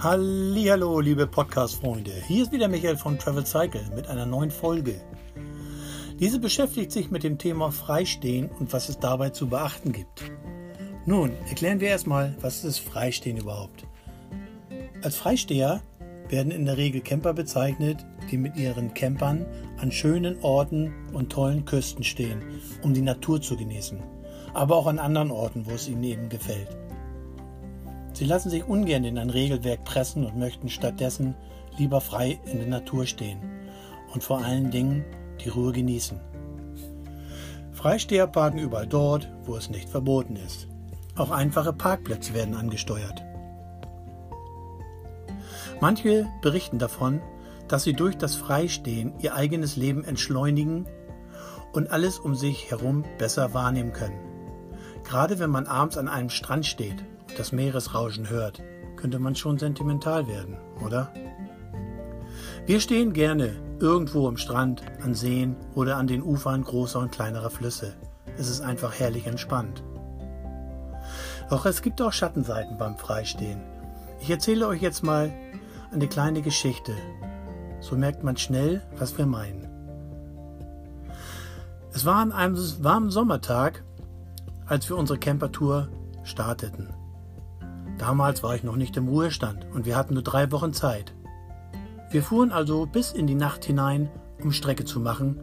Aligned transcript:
Hallo, 0.00 1.00
liebe 1.00 1.26
Podcast-Freunde. 1.26 2.12
Hier 2.28 2.44
ist 2.44 2.52
wieder 2.52 2.68
Michael 2.68 2.96
von 2.96 3.18
Travel 3.18 3.44
Cycle 3.44 3.82
mit 3.96 4.06
einer 4.06 4.26
neuen 4.26 4.52
Folge. 4.52 5.00
Diese 6.20 6.38
beschäftigt 6.38 6.92
sich 6.92 7.10
mit 7.10 7.24
dem 7.24 7.36
Thema 7.36 7.72
Freistehen 7.72 8.48
und 8.60 8.72
was 8.72 8.88
es 8.88 9.00
dabei 9.00 9.30
zu 9.30 9.48
beachten 9.48 9.90
gibt. 9.90 10.22
Nun, 11.04 11.32
erklären 11.48 11.80
wir 11.80 11.88
erstmal, 11.88 12.36
was 12.40 12.62
ist 12.62 12.78
Freistehen 12.78 13.38
überhaupt? 13.38 13.88
Als 15.02 15.16
Freisteher 15.16 15.82
werden 16.28 16.52
in 16.52 16.64
der 16.64 16.76
Regel 16.76 17.00
Camper 17.00 17.34
bezeichnet, 17.34 18.06
die 18.30 18.38
mit 18.38 18.54
ihren 18.54 18.94
Campern 18.94 19.46
an 19.78 19.90
schönen 19.90 20.38
Orten 20.42 20.92
und 21.12 21.32
tollen 21.32 21.64
Küsten 21.64 22.04
stehen, 22.04 22.40
um 22.82 22.94
die 22.94 23.02
Natur 23.02 23.42
zu 23.42 23.56
genießen, 23.56 24.00
aber 24.54 24.76
auch 24.76 24.86
an 24.86 25.00
anderen 25.00 25.32
Orten, 25.32 25.66
wo 25.66 25.72
es 25.72 25.88
ihnen 25.88 26.04
eben 26.04 26.28
gefällt. 26.28 26.68
Sie 28.18 28.24
lassen 28.24 28.50
sich 28.50 28.66
ungern 28.66 29.04
in 29.04 29.16
ein 29.16 29.30
Regelwerk 29.30 29.84
pressen 29.84 30.26
und 30.26 30.36
möchten 30.36 30.68
stattdessen 30.68 31.36
lieber 31.76 32.00
frei 32.00 32.40
in 32.46 32.58
der 32.58 32.66
Natur 32.66 33.06
stehen 33.06 33.38
und 34.12 34.24
vor 34.24 34.44
allen 34.44 34.72
Dingen 34.72 35.04
die 35.44 35.48
Ruhe 35.48 35.70
genießen. 35.70 36.18
Freisteher 37.70 38.26
parken 38.26 38.58
überall 38.58 38.88
dort, 38.88 39.30
wo 39.44 39.54
es 39.54 39.70
nicht 39.70 39.88
verboten 39.88 40.34
ist. 40.34 40.66
Auch 41.14 41.30
einfache 41.30 41.72
Parkplätze 41.72 42.34
werden 42.34 42.56
angesteuert. 42.56 43.22
Manche 45.80 46.26
berichten 46.42 46.80
davon, 46.80 47.22
dass 47.68 47.84
sie 47.84 47.92
durch 47.92 48.16
das 48.16 48.34
Freistehen 48.34 49.12
ihr 49.20 49.36
eigenes 49.36 49.76
Leben 49.76 50.02
entschleunigen 50.02 50.88
und 51.72 51.92
alles 51.92 52.18
um 52.18 52.34
sich 52.34 52.68
herum 52.72 53.04
besser 53.16 53.54
wahrnehmen 53.54 53.92
können. 53.92 54.18
Gerade 55.04 55.38
wenn 55.38 55.50
man 55.50 55.68
abends 55.68 55.96
an 55.96 56.08
einem 56.08 56.30
Strand 56.30 56.66
steht 56.66 57.04
das 57.36 57.52
Meeresrauschen 57.52 58.28
hört, 58.30 58.62
könnte 58.96 59.18
man 59.18 59.34
schon 59.34 59.58
sentimental 59.58 60.26
werden, 60.26 60.56
oder? 60.84 61.12
Wir 62.66 62.80
stehen 62.80 63.12
gerne 63.12 63.56
irgendwo 63.80 64.28
am 64.28 64.36
Strand, 64.36 64.82
an 65.02 65.14
Seen 65.14 65.56
oder 65.74 65.96
an 65.96 66.06
den 66.06 66.22
Ufern 66.22 66.64
großer 66.64 66.98
und 66.98 67.12
kleinerer 67.12 67.50
Flüsse. 67.50 67.94
Es 68.36 68.48
ist 68.48 68.60
einfach 68.60 68.98
herrlich 68.98 69.26
entspannt. 69.26 69.82
Doch 71.50 71.64
es 71.64 71.80
gibt 71.82 72.02
auch 72.02 72.12
Schattenseiten 72.12 72.76
beim 72.76 72.96
Freistehen. 72.96 73.60
Ich 74.20 74.30
erzähle 74.30 74.66
euch 74.66 74.82
jetzt 74.82 75.02
mal 75.02 75.32
eine 75.92 76.08
kleine 76.08 76.42
Geschichte. 76.42 76.94
So 77.80 77.96
merkt 77.96 78.22
man 78.22 78.36
schnell, 78.36 78.82
was 78.98 79.16
wir 79.16 79.26
meinen. 79.26 79.66
Es 81.92 82.04
war 82.04 82.16
an 82.16 82.32
einem 82.32 82.56
warmen 82.84 83.10
Sommertag, 83.10 83.82
als 84.66 84.88
wir 84.88 84.96
unsere 84.96 85.18
Campertour 85.18 85.88
starteten. 86.22 86.97
Damals 87.98 88.42
war 88.42 88.54
ich 88.54 88.62
noch 88.62 88.76
nicht 88.76 88.96
im 88.96 89.08
Ruhestand 89.08 89.66
und 89.74 89.84
wir 89.84 89.96
hatten 89.96 90.14
nur 90.14 90.22
drei 90.22 90.50
Wochen 90.52 90.72
Zeit. 90.72 91.12
Wir 92.10 92.22
fuhren 92.22 92.52
also 92.52 92.86
bis 92.86 93.12
in 93.12 93.26
die 93.26 93.34
Nacht 93.34 93.64
hinein, 93.64 94.08
um 94.42 94.52
Strecke 94.52 94.84
zu 94.84 95.00
machen, 95.00 95.40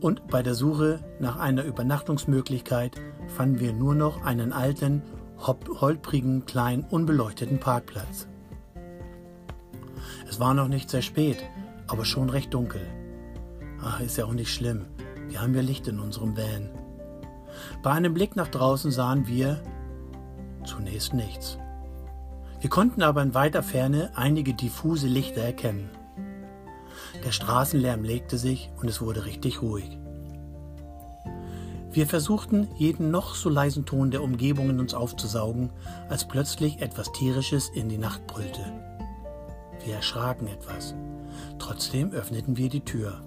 und 0.00 0.28
bei 0.28 0.42
der 0.42 0.54
Suche 0.54 1.00
nach 1.20 1.38
einer 1.38 1.64
Übernachtungsmöglichkeit 1.64 3.00
fanden 3.28 3.60
wir 3.60 3.74
nur 3.74 3.94
noch 3.94 4.24
einen 4.24 4.52
alten, 4.52 5.02
holprigen, 5.46 6.46
kleinen, 6.46 6.84
unbeleuchteten 6.84 7.60
Parkplatz. 7.60 8.26
Es 10.28 10.40
war 10.40 10.54
noch 10.54 10.68
nicht 10.68 10.88
sehr 10.88 11.02
spät, 11.02 11.38
aber 11.86 12.06
schon 12.06 12.30
recht 12.30 12.54
dunkel. 12.54 12.80
Ach, 13.82 14.00
ist 14.00 14.16
ja 14.16 14.24
auch 14.24 14.32
nicht 14.32 14.52
schlimm. 14.52 14.86
Wir 15.28 15.42
haben 15.42 15.54
ja 15.54 15.60
Licht 15.60 15.86
in 15.86 16.00
unserem 16.00 16.34
Van. 16.34 16.70
Bei 17.82 17.90
einem 17.90 18.14
Blick 18.14 18.36
nach 18.36 18.48
draußen 18.48 18.90
sahen 18.90 19.26
wir, 19.26 19.62
Zunächst 20.64 21.14
nichts. 21.14 21.58
Wir 22.60 22.68
konnten 22.68 23.02
aber 23.02 23.22
in 23.22 23.34
weiter 23.34 23.62
Ferne 23.62 24.10
einige 24.14 24.52
diffuse 24.52 25.06
Lichter 25.06 25.40
erkennen. 25.40 25.90
Der 27.24 27.32
Straßenlärm 27.32 28.04
legte 28.04 28.36
sich 28.36 28.70
und 28.80 28.88
es 28.88 29.00
wurde 29.00 29.24
richtig 29.24 29.62
ruhig. 29.62 29.98
Wir 31.92 32.06
versuchten, 32.06 32.68
jeden 32.76 33.10
noch 33.10 33.34
so 33.34 33.48
leisen 33.48 33.84
Ton 33.84 34.10
der 34.10 34.22
Umgebung 34.22 34.70
in 34.70 34.78
uns 34.78 34.94
aufzusaugen, 34.94 35.72
als 36.08 36.28
plötzlich 36.28 36.80
etwas 36.80 37.10
Tierisches 37.12 37.68
in 37.70 37.88
die 37.88 37.98
Nacht 37.98 38.26
brüllte. 38.26 38.60
Wir 39.84 39.94
erschraken 39.94 40.46
etwas. 40.46 40.94
Trotzdem 41.58 42.12
öffneten 42.12 42.56
wir 42.56 42.68
die 42.68 42.84
Tür. 42.84 43.22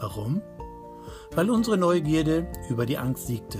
Warum? 0.00 0.40
Weil 1.34 1.50
unsere 1.50 1.76
Neugierde 1.76 2.46
über 2.70 2.86
die 2.86 2.98
Angst 2.98 3.26
siegte. 3.26 3.58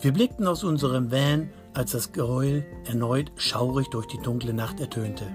Wir 0.00 0.12
blickten 0.12 0.46
aus 0.46 0.64
unserem 0.64 1.10
Van 1.10 1.50
als 1.74 1.92
das 1.92 2.12
Geheul 2.12 2.64
erneut 2.86 3.32
schaurig 3.36 3.88
durch 3.90 4.06
die 4.06 4.18
dunkle 4.18 4.54
Nacht 4.54 4.80
ertönte. 4.80 5.26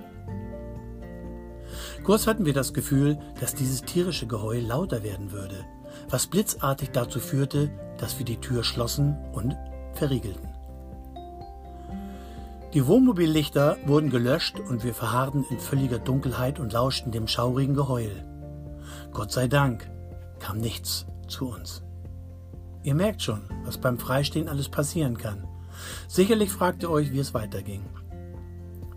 Kurz 2.03 2.27
hatten 2.27 2.45
wir 2.45 2.53
das 2.53 2.73
Gefühl, 2.73 3.19
dass 3.39 3.55
dieses 3.55 3.83
tierische 3.83 4.25
Geheul 4.25 4.61
lauter 4.61 5.03
werden 5.03 5.31
würde, 5.31 5.65
was 6.09 6.27
blitzartig 6.27 6.91
dazu 6.91 7.19
führte, 7.19 7.69
dass 7.97 8.17
wir 8.17 8.25
die 8.25 8.39
Tür 8.39 8.63
schlossen 8.63 9.17
und 9.33 9.55
verriegelten. 9.93 10.49
Die 12.73 12.85
Wohnmobillichter 12.85 13.77
wurden 13.85 14.11
gelöscht 14.11 14.59
und 14.59 14.83
wir 14.83 14.93
verharrten 14.93 15.43
in 15.49 15.59
völliger 15.59 15.97
Dunkelheit 15.97 16.59
und 16.59 16.71
lauschten 16.71 17.11
dem 17.11 17.27
schaurigen 17.27 17.73
Geheul. 17.73 18.23
Gott 19.11 19.31
sei 19.31 19.47
Dank 19.47 19.89
kam 20.39 20.59
nichts 20.59 21.07
zu 21.27 21.49
uns. 21.49 21.83
Ihr 22.83 22.95
merkt 22.95 23.23
schon, 23.23 23.41
was 23.65 23.79
beim 23.79 23.97
Freistehen 23.97 24.47
alles 24.47 24.69
passieren 24.69 25.17
kann. 25.17 25.47
Sicherlich 26.07 26.51
fragt 26.51 26.83
ihr 26.83 26.89
euch, 26.89 27.11
wie 27.11 27.19
es 27.19 27.33
weiterging. 27.33 27.85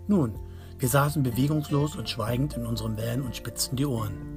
Nun, 0.07 0.33
wir 0.79 0.89
saßen 0.89 1.23
bewegungslos 1.23 1.95
und 1.95 2.09
schweigend 2.09 2.57
in 2.57 2.65
unserem 2.65 2.97
Van 2.97 3.21
und 3.21 3.35
spitzten 3.35 3.75
die 3.75 3.85
Ohren. 3.85 4.33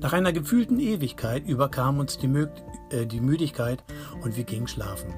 Nach 0.00 0.12
einer 0.12 0.32
gefühlten 0.32 0.78
Ewigkeit 0.78 1.46
überkam 1.46 1.98
uns 1.98 2.16
die, 2.16 2.28
Mö 2.28 2.46
äh, 2.90 3.06
die 3.06 3.20
Müdigkeit 3.20 3.84
und 4.22 4.36
wir 4.36 4.44
gingen 4.44 4.68
schlafen. 4.68 5.12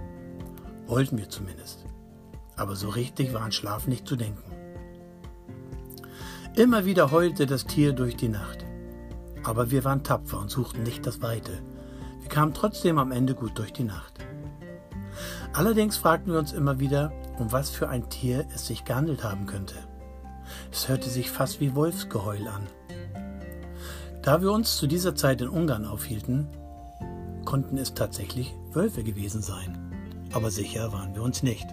Wollten 0.87 1.19
wir 1.19 1.29
zumindest. 1.29 1.85
Aber 2.57 2.75
so 2.75 2.89
richtig 2.89 3.33
war 3.33 3.43
an 3.43 3.53
Schlaf 3.53 3.87
nicht 3.87 4.09
zu 4.09 4.17
denken. 4.17 4.43
Immer 6.55 6.85
wieder 6.85 7.11
heulte 7.11 7.47
das 7.47 7.67
Tier 7.67 7.93
durch 7.93 8.17
die 8.17 8.29
Nacht. 8.29 8.65
Aber 9.43 9.71
wir 9.71 9.85
waren 9.85 10.05
tapfer 10.05 10.39
und 10.39 10.51
suchten 10.51 10.83
nicht 10.83 11.07
das 11.07 11.23
Weite. 11.23 11.63
Wir 12.21 12.29
kamen 12.29 12.53
trotzdem 12.53 12.99
am 12.99 13.13
Ende 13.13 13.35
gut 13.35 13.59
durch 13.59 13.73
die 13.73 13.85
Nacht. 13.85 14.22
Allerdings 15.55 15.99
fragten 15.99 16.33
wir 16.33 16.39
uns 16.39 16.53
immer 16.53 16.81
wieder, 16.81 17.13
um 17.39 17.53
was 17.53 17.69
für 17.69 17.89
ein 17.89 18.09
Tier 18.09 18.47
es 18.55 18.67
sich 18.67 18.85
gehandelt 18.85 19.23
haben 19.23 19.47
könnte. 19.47 19.75
Es 20.71 20.89
hörte 20.89 21.11
sich 21.11 21.31
fast 21.31 21.61
wie 21.61 21.75
Wolfsgeheul 21.75 22.49
an. 22.49 22.67
Da 24.23 24.41
wir 24.41 24.51
uns 24.51 24.79
zu 24.79 24.87
dieser 24.87 25.15
Zeit 25.15 25.43
in 25.43 25.49
Ungarn 25.49 25.85
aufhielten, 25.85 26.49
konnten 27.45 27.77
es 27.77 27.93
tatsächlich 27.93 28.55
Wölfe 28.73 29.05
gewesen 29.05 29.43
sein. 29.43 29.79
Aber 30.33 30.51
sicher 30.51 30.93
waren 30.93 31.15
wir 31.15 31.23
uns 31.23 31.43
nicht. 31.43 31.67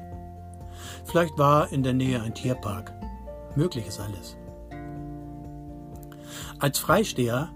Vielleicht 1.06 1.38
war 1.38 1.72
in 1.72 1.84
der 1.84 1.94
Nähe 1.94 2.22
ein 2.22 2.34
Tierpark. 2.34 2.92
Möglich 3.56 3.88
ist 3.88 4.00
alles. 4.00 4.36
Als 6.60 6.80
Freisteher 6.80 7.50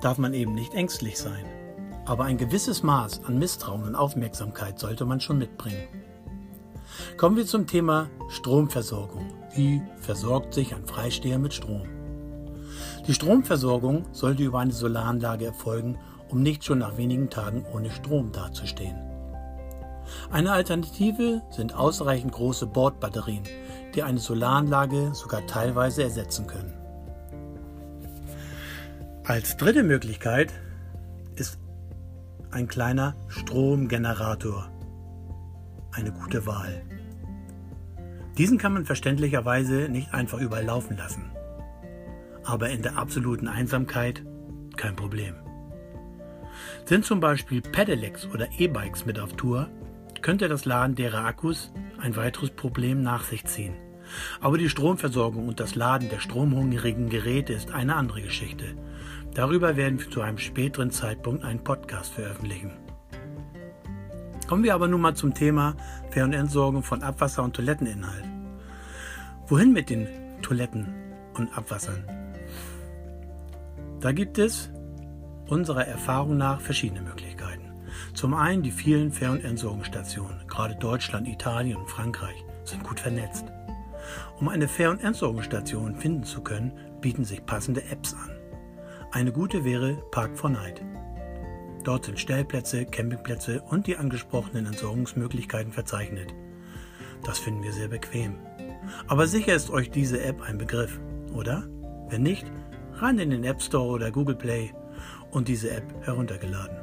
darf 0.00 0.18
man 0.18 0.34
eben 0.34 0.54
nicht 0.54 0.74
ängstlich 0.74 1.18
sein 1.18 1.44
aber 2.04 2.24
ein 2.24 2.36
gewisses 2.36 2.82
Maß 2.82 3.24
an 3.24 3.38
Misstrauen 3.38 3.84
und 3.84 3.94
Aufmerksamkeit 3.94 4.78
sollte 4.78 5.04
man 5.04 5.20
schon 5.20 5.38
mitbringen. 5.38 5.88
Kommen 7.16 7.36
wir 7.36 7.46
zum 7.46 7.66
Thema 7.66 8.10
Stromversorgung. 8.28 9.32
Wie 9.54 9.82
versorgt 10.00 10.54
sich 10.54 10.74
ein 10.74 10.86
Freisteher 10.86 11.38
mit 11.38 11.54
Strom? 11.54 11.82
Die 13.06 13.14
Stromversorgung 13.14 14.06
sollte 14.12 14.42
über 14.42 14.60
eine 14.60 14.72
Solaranlage 14.72 15.46
erfolgen, 15.46 15.98
um 16.28 16.42
nicht 16.42 16.64
schon 16.64 16.78
nach 16.78 16.96
wenigen 16.96 17.30
Tagen 17.30 17.64
ohne 17.72 17.90
Strom 17.90 18.32
dazustehen. 18.32 18.96
Eine 20.30 20.52
Alternative 20.52 21.42
sind 21.50 21.74
ausreichend 21.74 22.32
große 22.32 22.66
Bordbatterien, 22.66 23.44
die 23.94 24.02
eine 24.02 24.18
Solaranlage 24.18 25.14
sogar 25.14 25.46
teilweise 25.46 26.02
ersetzen 26.02 26.46
können. 26.46 26.74
Als 29.24 29.56
dritte 29.56 29.82
Möglichkeit 29.82 30.52
ein 32.52 32.68
kleiner 32.68 33.16
Stromgenerator. 33.28 34.70
Eine 35.92 36.12
gute 36.12 36.46
Wahl. 36.46 36.82
Diesen 38.38 38.58
kann 38.58 38.74
man 38.74 38.84
verständlicherweise 38.84 39.88
nicht 39.88 40.12
einfach 40.14 40.38
überall 40.38 40.64
laufen 40.64 40.96
lassen. 40.96 41.30
Aber 42.44 42.70
in 42.70 42.82
der 42.82 42.98
absoluten 42.98 43.48
Einsamkeit 43.48 44.24
kein 44.76 44.96
Problem. 44.96 45.34
Sind 46.84 47.04
zum 47.04 47.20
Beispiel 47.20 47.62
Pedelecs 47.62 48.26
oder 48.26 48.48
E-Bikes 48.58 49.06
mit 49.06 49.18
auf 49.18 49.32
Tour, 49.34 49.68
könnte 50.20 50.48
das 50.48 50.64
Laden 50.64 50.94
derer 50.94 51.24
Akkus 51.24 51.72
ein 51.98 52.16
weiteres 52.16 52.50
Problem 52.50 53.02
nach 53.02 53.24
sich 53.24 53.44
ziehen. 53.44 53.74
Aber 54.40 54.58
die 54.58 54.68
Stromversorgung 54.68 55.48
und 55.48 55.60
das 55.60 55.74
Laden 55.74 56.08
der 56.08 56.20
stromhungrigen 56.20 57.08
Geräte 57.08 57.52
ist 57.52 57.72
eine 57.72 57.96
andere 57.96 58.22
Geschichte. 58.22 58.76
Darüber 59.34 59.76
werden 59.76 59.98
wir 59.98 60.10
zu 60.10 60.20
einem 60.20 60.38
späteren 60.38 60.90
Zeitpunkt 60.90 61.44
einen 61.44 61.64
Podcast 61.64 62.12
veröffentlichen. 62.12 62.72
Kommen 64.48 64.64
wir 64.64 64.74
aber 64.74 64.88
nun 64.88 65.00
mal 65.00 65.14
zum 65.14 65.32
Thema 65.32 65.74
Ver- 66.10 66.24
und 66.24 66.34
Entsorgung 66.34 66.82
von 66.82 67.02
Abwasser 67.02 67.42
und 67.42 67.56
Toiletteninhalt. 67.56 68.24
Wohin 69.46 69.72
mit 69.72 69.88
den 69.88 70.06
Toiletten 70.42 70.92
und 71.34 71.56
Abwassern. 71.56 72.04
Da 74.00 74.12
gibt 74.12 74.38
es 74.38 74.70
unserer 75.48 75.86
Erfahrung 75.86 76.36
nach 76.36 76.60
verschiedene 76.60 77.02
Möglichkeiten. 77.02 77.72
Zum 78.14 78.34
einen 78.34 78.62
die 78.62 78.72
vielen 78.72 79.12
Fähr- 79.12 79.32
und 79.32 79.44
Entsorgungsstationen. 79.44 80.46
Gerade 80.48 80.76
Deutschland, 80.76 81.28
Italien 81.28 81.76
und 81.76 81.88
Frankreich 81.88 82.44
sind 82.64 82.84
gut 82.84 83.00
vernetzt. 83.00 83.44
Um 84.40 84.48
eine 84.48 84.68
Fähr- 84.68 84.90
und 84.90 85.02
Entsorgungsstation 85.02 85.96
finden 85.96 86.24
zu 86.24 86.42
können, 86.42 86.72
bieten 87.00 87.24
sich 87.24 87.44
passende 87.46 87.84
Apps 87.84 88.14
an. 88.14 88.30
Eine 89.10 89.32
gute 89.32 89.64
wäre 89.64 90.02
Park 90.10 90.38
4 90.38 90.50
Night. 90.50 90.82
Dort 91.84 92.06
sind 92.06 92.18
Stellplätze, 92.18 92.86
Campingplätze 92.86 93.60
und 93.62 93.86
die 93.86 93.96
angesprochenen 93.96 94.66
Entsorgungsmöglichkeiten 94.66 95.72
verzeichnet. 95.72 96.32
Das 97.24 97.38
finden 97.38 97.62
wir 97.62 97.72
sehr 97.72 97.88
bequem. 97.88 98.34
Aber 99.06 99.26
sicher 99.26 99.54
ist 99.54 99.70
euch 99.70 99.90
diese 99.90 100.22
App 100.22 100.42
ein 100.42 100.58
Begriff, 100.58 101.00
oder? 101.34 101.64
Wenn 102.08 102.22
nicht, 102.22 102.50
rein 102.94 103.18
in 103.18 103.30
den 103.30 103.44
App 103.44 103.62
Store 103.62 103.88
oder 103.88 104.10
Google 104.10 104.36
Play 104.36 104.72
und 105.30 105.48
diese 105.48 105.70
App 105.70 105.84
heruntergeladen. 106.02 106.76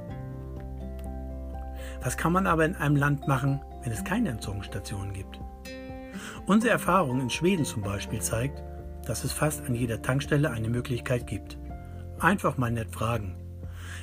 Was 2.02 2.18
kann 2.18 2.32
man 2.32 2.48
aber 2.48 2.66
in 2.66 2.76
einem 2.76 2.96
Land 2.96 3.28
machen, 3.28 3.62
wenn 3.84 3.92
es 3.92 4.04
keine 4.04 4.30
Entsorgungsstationen 4.30 5.14
gibt? 5.14 5.40
Unsere 6.46 6.72
Erfahrung 6.72 7.22
in 7.22 7.30
Schweden 7.30 7.66
zum 7.66 7.82
Beispiel 7.82 8.22
zeigt, 8.22 8.62
dass 9.06 9.24
es 9.24 9.32
fast 9.32 9.66
an 9.66 9.76
jeder 9.76 10.02
Tankstelle 10.02 10.52
eine 10.52 10.70
Möglichkeit 10.70 11.28
gibt. 11.28 11.58
Einfach 12.20 12.58
mal 12.58 12.72
nett 12.72 12.92
fragen. 12.92 13.36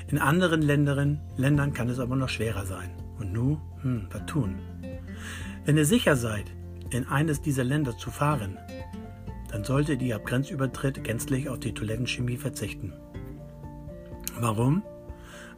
In 0.08 0.18
anderen 0.18 0.62
Ländern, 0.62 1.20
Ländern 1.36 1.72
kann 1.72 1.88
es 1.88 1.98
aber 1.98 2.16
noch 2.16 2.28
schwerer 2.28 2.66
sein. 2.66 2.90
Und 3.18 3.32
nun, 3.32 3.60
hm, 3.82 4.08
was 4.10 4.26
tun? 4.26 4.56
Wenn 5.64 5.76
ihr 5.76 5.84
sicher 5.84 6.16
seid, 6.16 6.44
in 6.90 7.08
eines 7.08 7.42
dieser 7.42 7.64
Länder 7.64 7.96
zu 7.96 8.10
fahren, 8.10 8.58
dann 9.50 9.64
solltet 9.64 10.02
ihr 10.02 10.16
ab 10.16 10.26
Grenzübertritt 10.26 11.02
gänzlich 11.02 11.48
auf 11.48 11.58
die 11.60 11.72
Toilettenchemie 11.72 12.36
verzichten. 12.36 12.92
Warum? 14.38 14.82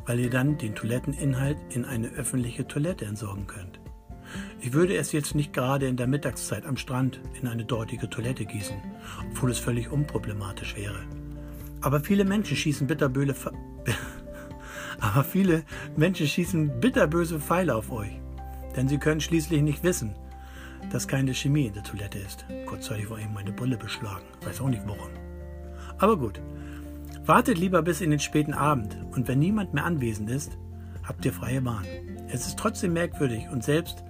Weil 0.07 0.21
ihr 0.21 0.31
dann 0.31 0.57
den 0.57 0.75
Toiletteninhalt 0.75 1.59
in 1.71 1.85
eine 1.85 2.09
öffentliche 2.09 2.67
Toilette 2.67 3.05
entsorgen 3.05 3.47
könnt. 3.47 3.81
Ich 4.61 4.73
würde 4.73 4.97
es 4.97 5.13
jetzt 5.13 5.35
nicht 5.35 5.53
gerade 5.53 5.87
in 5.87 5.97
der 5.97 6.09
Mittagszeit 6.09 6.67
am 6.67 6.77
Strand 6.77 7.21
in 7.41 7.47
eine 7.47 7.65
dortige 7.65 8.11
Toilette 8.11 8.45
gießen, 8.45 8.77
obwohl 9.31 9.51
es 9.51 9.59
völlig 9.59 9.91
unproblematisch 9.91 10.77
wäre. 10.77 10.99
Aber 11.81 12.01
viele 12.01 12.25
Menschen 12.25 12.57
schießen 12.57 12.87
bitterböse 12.87 13.35
Aber 15.01 15.23
viele 15.23 15.63
Menschen 15.97 16.27
schießen 16.27 16.81
bitterböse 16.81 17.39
Pfeile 17.39 17.77
auf 17.77 17.93
euch. 17.93 18.21
Denn 18.75 18.89
sie 18.89 18.99
können 18.99 19.21
schließlich 19.21 19.63
nicht 19.63 19.85
wissen, 19.85 20.15
dass 20.91 21.07
keine 21.07 21.35
Chemie 21.35 21.67
in 21.67 21.75
der 21.75 21.85
Toilette 21.85 22.19
ist. 22.19 22.45
Kurzzeitig 22.67 23.09
war 23.11 23.21
eben 23.21 23.35
meine 23.35 23.53
Brille 23.53 23.77
beschlagen. 23.77 24.25
Weiß 24.45 24.61
auch 24.61 24.69
nicht 24.69 24.83
warum. 24.87 25.11
Aber 25.99 26.17
gut. 26.17 26.41
Wartet 27.25 27.59
lieber 27.59 27.83
bis 27.83 28.01
in 28.01 28.11
den 28.11 28.21
späten 28.21 28.55
Abend 28.55 28.97
und 29.13 29.29
wenn 29.29 29.39
niemand 29.39 29.75
mehr 29.75 29.85
anwesend 29.85 30.31
ist, 30.31 30.57
habt 31.05 31.25
ihr 31.25 31.33
freie 31.33 31.61
Bahn. 31.61 31.85
Es 32.29 32.47
ist 32.47 32.59
trotzdem 32.59 32.95
merkwürdig 32.95 33.47
und 33.53 33.63
selbst 33.63 34.03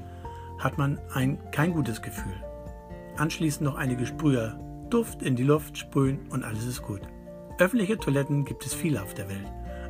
hat 0.58 0.78
man 0.78 0.98
ein 1.14 1.38
kein 1.50 1.72
gutes 1.72 2.02
Gefühl. 2.02 2.34
Anschließend 3.16 3.62
noch 3.62 3.76
einige 3.76 4.06
Sprüher 4.06 4.58
Duft 4.90 5.22
in 5.22 5.36
die 5.36 5.44
Luft 5.44 5.76
sprühen 5.76 6.20
und 6.30 6.44
alles 6.44 6.64
ist 6.64 6.82
gut. 6.82 7.02
Öffentliche 7.58 7.98
Toiletten 7.98 8.44
gibt 8.44 8.64
es 8.64 8.72
viele 8.72 9.02
auf 9.02 9.12
der 9.12 9.28
Welt. 9.28 9.46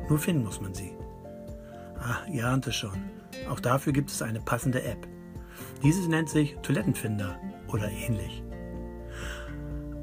Nur 0.09 0.19
finden 0.19 0.43
muss 0.43 0.59
man 0.59 0.73
sie. 0.73 0.91
Ah, 1.99 2.17
ihr 2.29 2.47
ahnt 2.47 2.67
es 2.67 2.75
schon. 2.75 2.99
Auch 3.49 3.59
dafür 3.59 3.93
gibt 3.93 4.09
es 4.09 4.21
eine 4.21 4.41
passende 4.41 4.83
App. 4.83 5.07
Dieses 5.83 6.07
nennt 6.07 6.29
sich 6.29 6.57
Toilettenfinder 6.63 7.39
oder 7.71 7.89
ähnlich. 7.89 8.43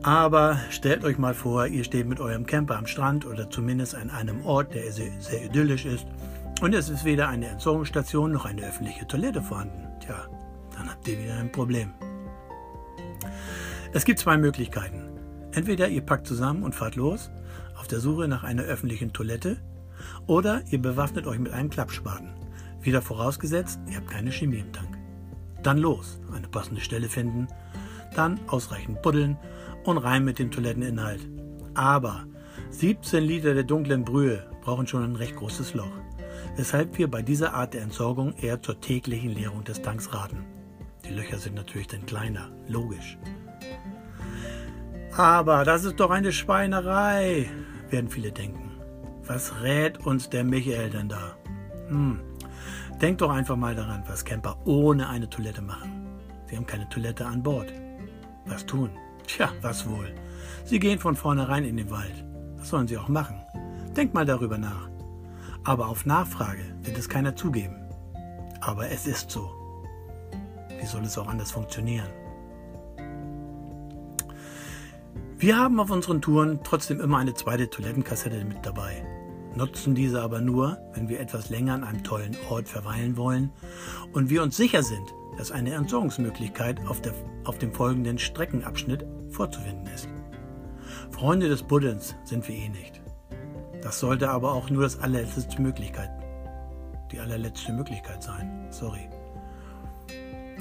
Aber 0.03 0.59
stellt 0.71 1.05
euch 1.05 1.19
mal 1.19 1.35
vor, 1.35 1.67
ihr 1.67 1.85
steht 1.85 2.07
mit 2.07 2.21
eurem 2.21 2.47
Camper 2.47 2.79
am 2.79 2.87
Strand 2.87 3.27
oder 3.27 3.51
zumindest 3.51 3.95
an 3.97 4.09
einem 4.09 4.47
Ort, 4.47 4.73
der 4.73 4.93
sehr, 4.93 5.11
sehr 5.19 5.45
idyllisch 5.45 5.85
ist, 5.85 6.07
und 6.63 6.75
es 6.75 6.89
ist 6.89 7.05
weder 7.05 7.29
eine 7.29 7.49
Entsorgungsstation 7.49 8.33
noch 8.33 8.47
eine 8.47 8.63
öffentliche 8.63 9.07
Toilette 9.07 9.43
vorhanden. 9.43 9.89
Tja, 10.01 10.27
ihr 11.09 11.19
wieder 11.23 11.37
ein 11.37 11.53
Problem. 11.53 11.93
Es 13.93 14.05
gibt 14.05 14.19
zwei 14.19 14.37
Möglichkeiten. 14.37 15.03
Entweder 15.53 15.89
ihr 15.89 16.03
packt 16.03 16.27
zusammen 16.27 16.63
und 16.63 16.75
fahrt 16.75 16.97
los 16.97 17.31
auf 17.79 17.87
der 17.87 18.01
Suche 18.01 18.29
nach 18.29 18.45
einer 18.45 18.63
öffentlichen 18.63 19.13
Toilette 19.13 19.59
oder 20.27 20.63
ihr 20.71 20.81
bewaffnet 20.81 21.27
euch 21.27 21.39
mit 21.39 21.53
einem 21.53 21.71
Klappspaten. 21.71 22.31
Wieder 22.81 23.03
vorausgesetzt, 23.03 23.81
ihr 23.89 23.97
habt 23.97 24.11
keine 24.11 24.33
Chemie 24.33 24.59
im 24.59 24.73
Tank. 24.73 24.99
Dann 25.63 25.79
los, 25.79 26.21
eine 26.35 26.49
passende 26.49 26.81
Stelle 26.81 27.09
finden, 27.09 27.49
dann 28.15 28.39
ausreichend 28.49 29.03
buddeln 29.03 29.37
und 29.85 29.99
rein 29.99 30.25
mit 30.25 30.39
dem 30.39 30.51
Toiletteninhalt. 30.51 31.27
Aber 31.75 32.27
17 32.71 33.23
Liter 33.23 33.55
der 33.55 33.65
dunklen 33.65 34.05
Brühe 34.05 34.49
brauchen 34.63 34.87
schon 34.87 35.05
ein 35.05 35.17
recht 35.17 35.37
großes 35.37 35.75
Loch, 35.75 35.93
weshalb 36.57 36.99
wir 36.99 37.11
bei 37.11 37.23
dieser 37.23 37.55
Art 37.55 37.75
der 37.75 37.83
Entsorgung 37.83 38.35
eher 38.37 38.63
zur 38.63 38.81
täglichen 38.81 39.31
Leerung 39.31 39.65
des 39.65 39.83
Tanks 39.83 40.13
raten. 40.13 40.56
Die 41.09 41.15
Löcher 41.15 41.39
sind 41.39 41.55
natürlich 41.55 41.87
dann 41.87 42.05
kleiner, 42.07 42.51
logisch. 42.69 43.19
Aber 45.17 45.65
das 45.65 45.85
ist 45.85 46.01
doch 46.01 46.11
eine 46.11 46.33
Schweinerei, 46.33 47.49
werden 47.91 48.11
viele 48.11 48.33
denken. 48.33 48.73
Was 49.25 49.63
rät 49.63 49.99
uns 49.99 50.29
der 50.29 50.45
Michael 50.45 50.91
denn 50.91 51.09
da? 51.09 51.37
Hm, 51.89 52.21
Denkt 53.01 53.21
doch 53.21 53.31
einfach 53.31 53.57
mal 53.57 53.75
daran, 53.75 54.05
was 54.07 54.25
Camper 54.25 54.57
ohne 54.65 55.09
eine 55.11 55.29
Toilette 55.29 55.61
machen. 55.61 56.07
Sie 56.47 56.57
haben 56.57 56.67
keine 56.67 56.89
Toilette 56.89 57.27
an 57.27 57.43
Bord. 57.43 57.71
Was 58.47 58.65
tun? 58.65 58.91
Tja, 59.27 59.51
was 59.61 59.87
wohl? 59.87 60.15
Sie 60.65 60.79
gehen 60.79 60.99
von 60.99 61.15
vornherein 61.15 61.65
in 61.65 61.77
den 61.77 61.91
Wald. 61.91 62.25
Was 62.57 62.71
sollen 62.71 62.89
sie 62.89 62.97
auch 62.97 63.09
machen? 63.09 63.37
Denkt 63.95 64.15
mal 64.15 64.25
darüber 64.25 64.57
nach. 64.57 64.89
Aber 65.65 65.89
auf 65.89 66.07
Nachfrage 66.07 66.63
wird 66.83 66.97
es 66.97 67.09
keiner 67.09 67.37
zugeben. 67.37 67.77
Aber 68.63 68.89
es 68.89 69.07
ist 69.07 69.31
so. 69.31 69.51
Wie 70.81 70.87
soll 70.87 71.05
es 71.05 71.19
auch 71.19 71.29
anders 71.29 71.51
funktionieren? 71.51 72.09
Wir 75.39 75.59
haben 75.59 75.79
auf 75.81 75.91
unseren 75.91 76.23
Touren 76.23 76.61
trotzdem 76.65 77.01
immer 77.01 77.19
eine 77.19 77.35
zweite 77.35 77.69
Toilettenkassette 77.69 78.45
mit 78.45 78.65
dabei 78.65 79.05
nutzen 79.57 79.95
diese 79.95 80.23
aber 80.23 80.41
nur, 80.41 80.79
wenn 80.93 81.09
wir 81.09 81.21
etwas 81.21 81.49
länger 81.51 81.75
an 81.75 81.85
einem 81.85 82.05
tollen 82.05 82.37
Ort 82.51 82.69
verweilen 82.69 83.17
wollen 83.17 83.51
und 84.13 84.31
wir 84.31 84.43
uns 84.43 84.57
sicher 84.57 84.83
sind, 84.83 85.15
dass 85.39 85.51
eine 85.51 85.73
Entsorgungsmöglichkeit 85.75 86.87
auf, 86.87 87.01
der, 87.01 87.13
auf 87.45 87.59
dem 87.59 87.73
folgenden 87.73 88.19
Streckenabschnitt 88.19 89.07
vorzufinden 89.31 89.87
ist. 89.95 90.09
Freunde 91.11 91.49
des 91.49 91.63
Buddelns 91.63 92.15
sind 92.25 92.47
wir 92.49 92.55
eh 92.55 92.69
nicht. 92.69 93.01
Das 93.83 94.01
sollte 94.01 94.31
aber 94.31 94.53
auch 94.53 94.71
nur 94.71 94.83
das 94.83 94.99
allerletzte 95.01 95.61
Möglichkeit, 95.61 96.11
die 97.13 97.21
allerletzte 97.21 97.73
Möglichkeit 97.73 98.23
sein. 98.23 98.67
Sorry. 98.71 99.09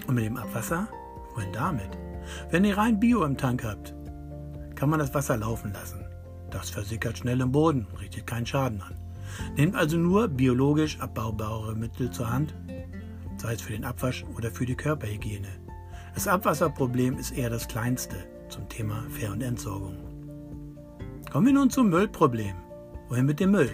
Und 0.07 0.15
mit 0.15 0.25
dem 0.25 0.37
Abwasser? 0.37 0.87
Wohin 1.33 1.51
damit? 1.51 1.89
Wenn 2.49 2.65
ihr 2.65 2.77
rein 2.77 2.99
Bio 2.99 3.23
im 3.23 3.37
Tank 3.37 3.63
habt, 3.63 3.93
kann 4.75 4.89
man 4.89 4.99
das 4.99 5.13
Wasser 5.13 5.37
laufen 5.37 5.73
lassen. 5.73 6.05
Das 6.49 6.69
versickert 6.69 7.17
schnell 7.17 7.41
im 7.41 7.51
Boden 7.51 7.87
richtet 7.99 8.27
keinen 8.27 8.45
Schaden 8.45 8.81
an. 8.81 8.95
Nehmt 9.57 9.75
also 9.75 9.97
nur 9.97 10.27
biologisch 10.27 10.99
abbaubare 10.99 11.75
Mittel 11.75 12.11
zur 12.11 12.31
Hand, 12.31 12.55
sei 13.37 13.53
es 13.53 13.61
für 13.61 13.73
den 13.73 13.85
Abwasch 13.85 14.23
oder 14.37 14.51
für 14.51 14.65
die 14.65 14.75
Körperhygiene. 14.75 15.47
Das 16.13 16.27
Abwasserproblem 16.27 17.17
ist 17.17 17.31
eher 17.31 17.49
das 17.49 17.67
kleinste 17.67 18.15
zum 18.47 18.69
Thema 18.69 19.03
Fair- 19.09 19.31
und 19.31 19.41
Entsorgung. 19.41 19.97
Kommen 21.31 21.47
wir 21.47 21.53
nun 21.53 21.69
zum 21.69 21.89
Müllproblem. 21.89 22.55
Wohin 23.09 23.25
mit 23.25 23.39
dem 23.39 23.51
Müll? 23.51 23.69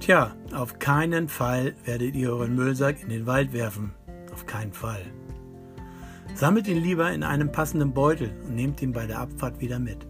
Tja, 0.00 0.36
auf 0.52 0.78
keinen 0.78 1.28
Fall 1.28 1.74
werdet 1.84 2.14
ihr 2.14 2.30
euren 2.30 2.54
Müllsack 2.54 3.02
in 3.02 3.08
den 3.08 3.26
Wald 3.26 3.52
werfen. 3.52 3.94
Auf 4.36 4.44
keinen 4.44 4.74
Fall. 4.74 5.00
Sammelt 6.34 6.68
ihn 6.68 6.76
lieber 6.76 7.10
in 7.10 7.22
einem 7.22 7.50
passenden 7.50 7.94
Beutel 7.94 8.30
und 8.46 8.54
nehmt 8.54 8.82
ihn 8.82 8.92
bei 8.92 9.06
der 9.06 9.20
Abfahrt 9.20 9.62
wieder 9.62 9.78
mit. 9.78 10.06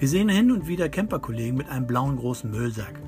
Wir 0.00 0.08
sehen 0.08 0.28
hin 0.28 0.50
und 0.50 0.66
wieder 0.66 0.88
Camperkollegen 0.88 1.56
mit 1.56 1.68
einem 1.68 1.86
blauen 1.86 2.16
großen 2.16 2.50
Müllsack. 2.50 3.00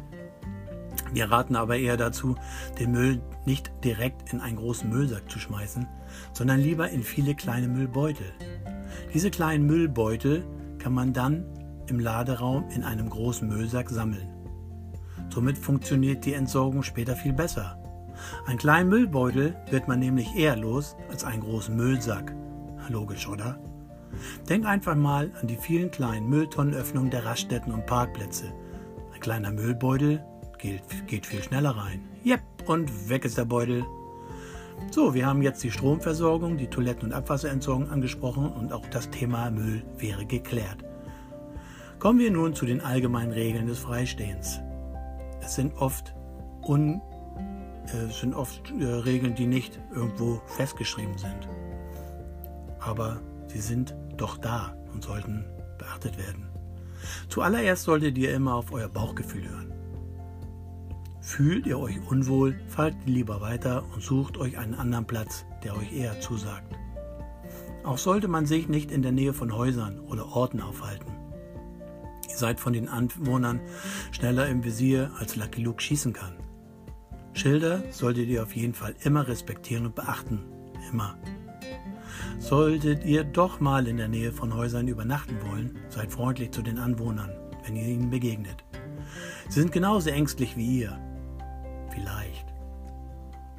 Wir 1.12 1.32
raten 1.32 1.56
aber 1.56 1.78
eher 1.78 1.96
dazu, 1.96 2.36
den 2.78 2.92
Müll 2.92 3.20
nicht 3.44 3.72
direkt 3.82 4.32
in 4.32 4.40
einen 4.40 4.54
großen 4.54 4.88
Müllsack 4.88 5.28
zu 5.28 5.40
schmeißen, 5.40 5.88
sondern 6.32 6.60
lieber 6.60 6.88
in 6.90 7.02
viele 7.02 7.34
kleine 7.34 7.66
Müllbeutel. 7.66 8.32
Diese 9.12 9.32
kleinen 9.32 9.66
Müllbeutel 9.66 10.44
kann 10.78 10.92
man 10.92 11.12
dann 11.12 11.44
im 11.88 11.98
Laderaum 11.98 12.70
in 12.70 12.84
einem 12.84 13.10
großen 13.10 13.48
Müllsack 13.48 13.90
sammeln. 13.90 14.28
Somit 15.28 15.58
funktioniert 15.58 16.24
die 16.24 16.34
Entsorgung 16.34 16.84
später 16.84 17.16
viel 17.16 17.32
besser. 17.32 17.79
Einen 18.46 18.58
kleinen 18.58 18.88
Müllbeutel 18.88 19.56
wird 19.70 19.88
man 19.88 19.98
nämlich 19.98 20.34
eher 20.36 20.56
los 20.56 20.96
als 21.10 21.24
einen 21.24 21.42
großen 21.42 21.74
Müllsack. 21.74 22.34
Logisch, 22.88 23.28
oder? 23.28 23.58
Denk 24.48 24.66
einfach 24.66 24.96
mal 24.96 25.30
an 25.40 25.46
die 25.46 25.56
vielen 25.56 25.90
kleinen 25.90 26.28
Mülltonnenöffnungen 26.28 27.10
der 27.10 27.24
Raststätten 27.24 27.72
und 27.72 27.86
Parkplätze. 27.86 28.52
Ein 29.14 29.20
kleiner 29.20 29.52
Müllbeutel 29.52 30.24
geht, 30.58 30.82
geht 31.06 31.26
viel 31.26 31.42
schneller 31.42 31.70
rein. 31.70 32.02
Jep, 32.22 32.40
und 32.66 33.08
weg 33.08 33.24
ist 33.24 33.38
der 33.38 33.44
Beutel. 33.44 33.84
So, 34.90 35.14
wir 35.14 35.26
haben 35.26 35.42
jetzt 35.42 35.62
die 35.62 35.70
Stromversorgung, 35.70 36.56
die 36.56 36.66
Toiletten- 36.66 37.06
und 37.06 37.12
Abwasserentsorgung 37.12 37.90
angesprochen 37.90 38.50
und 38.50 38.72
auch 38.72 38.86
das 38.86 39.10
Thema 39.10 39.50
Müll 39.50 39.84
wäre 39.98 40.26
geklärt. 40.26 40.84
Kommen 41.98 42.18
wir 42.18 42.30
nun 42.30 42.54
zu 42.54 42.64
den 42.64 42.80
allgemeinen 42.80 43.32
Regeln 43.32 43.66
des 43.66 43.78
Freistehens. 43.78 44.60
Es 45.42 45.54
sind 45.54 45.74
oft, 45.76 46.14
un, 46.62 47.00
äh, 47.94 48.10
sind 48.12 48.34
oft 48.34 48.72
äh, 48.78 48.84
Regeln, 48.84 49.34
die 49.34 49.46
nicht 49.46 49.80
irgendwo 49.94 50.40
festgeschrieben 50.46 51.18
sind. 51.18 51.48
Aber 52.80 53.20
sie 53.48 53.60
sind 53.60 53.94
doch 54.16 54.38
da 54.38 54.74
und 54.92 55.04
sollten 55.04 55.44
beachtet 55.78 56.18
werden. 56.18 56.48
Zuallererst 57.28 57.84
solltet 57.84 58.18
ihr 58.18 58.34
immer 58.34 58.54
auf 58.54 58.72
euer 58.72 58.88
Bauchgefühl 58.88 59.48
hören. 59.48 59.72
Fühlt 61.20 61.66
ihr 61.66 61.78
euch 61.78 61.98
unwohl, 62.10 62.58
fahrt 62.68 62.94
lieber 63.04 63.40
weiter 63.40 63.84
und 63.94 64.02
sucht 64.02 64.38
euch 64.38 64.58
einen 64.58 64.74
anderen 64.74 65.06
Platz, 65.06 65.44
der 65.62 65.76
euch 65.76 65.92
eher 65.92 66.20
zusagt. 66.20 66.74
Auch 67.84 67.98
sollte 67.98 68.28
man 68.28 68.46
sich 68.46 68.68
nicht 68.68 68.90
in 68.90 69.02
der 69.02 69.12
Nähe 69.12 69.32
von 69.32 69.54
Häusern 69.54 70.00
oder 70.00 70.28
Orten 70.28 70.60
aufhalten. 70.60 71.12
Ihr 72.28 72.36
seid 72.36 72.60
von 72.60 72.72
den 72.72 72.88
Anwohnern 72.88 73.60
schneller 74.12 74.48
im 74.48 74.64
Visier, 74.64 75.10
als 75.18 75.36
Lucky 75.36 75.62
Luke 75.62 75.82
schießen 75.82 76.12
kann. 76.12 76.34
Schilder 77.40 77.82
solltet 77.90 78.28
ihr 78.28 78.42
auf 78.42 78.54
jeden 78.54 78.74
Fall 78.74 78.94
immer 79.02 79.26
respektieren 79.26 79.86
und 79.86 79.94
beachten. 79.94 80.40
Immer. 80.92 81.16
Solltet 82.38 83.02
ihr 83.06 83.24
doch 83.24 83.60
mal 83.60 83.86
in 83.86 83.96
der 83.96 84.08
Nähe 84.08 84.30
von 84.30 84.54
Häusern 84.54 84.88
übernachten 84.88 85.38
wollen, 85.48 85.78
seid 85.88 86.12
freundlich 86.12 86.50
zu 86.50 86.60
den 86.60 86.78
Anwohnern, 86.78 87.30
wenn 87.64 87.76
ihr 87.76 87.86
ihnen 87.86 88.10
begegnet. 88.10 88.62
Sie 89.48 89.60
sind 89.60 89.72
genauso 89.72 90.10
ängstlich 90.10 90.54
wie 90.58 90.80
ihr. 90.80 90.98
Vielleicht. 91.90 92.44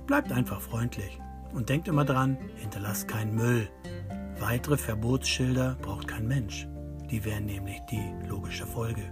Bleibt 0.06 0.32
einfach 0.32 0.62
freundlich 0.62 1.20
und 1.52 1.70
denkt 1.70 1.88
immer 1.88 2.06
dran, 2.06 2.38
hinterlasst 2.58 3.08
keinen 3.08 3.34
Müll. 3.34 3.68
Weitere 4.40 4.78
Verbotsschilder 4.78 5.76
braucht 5.82 6.08
kein 6.08 6.28
Mensch. 6.28 6.68
Die 7.10 7.26
wären 7.26 7.48
nämlich 7.48 7.80
die 7.90 8.14
logische 8.28 8.68
Folge. 8.68 9.12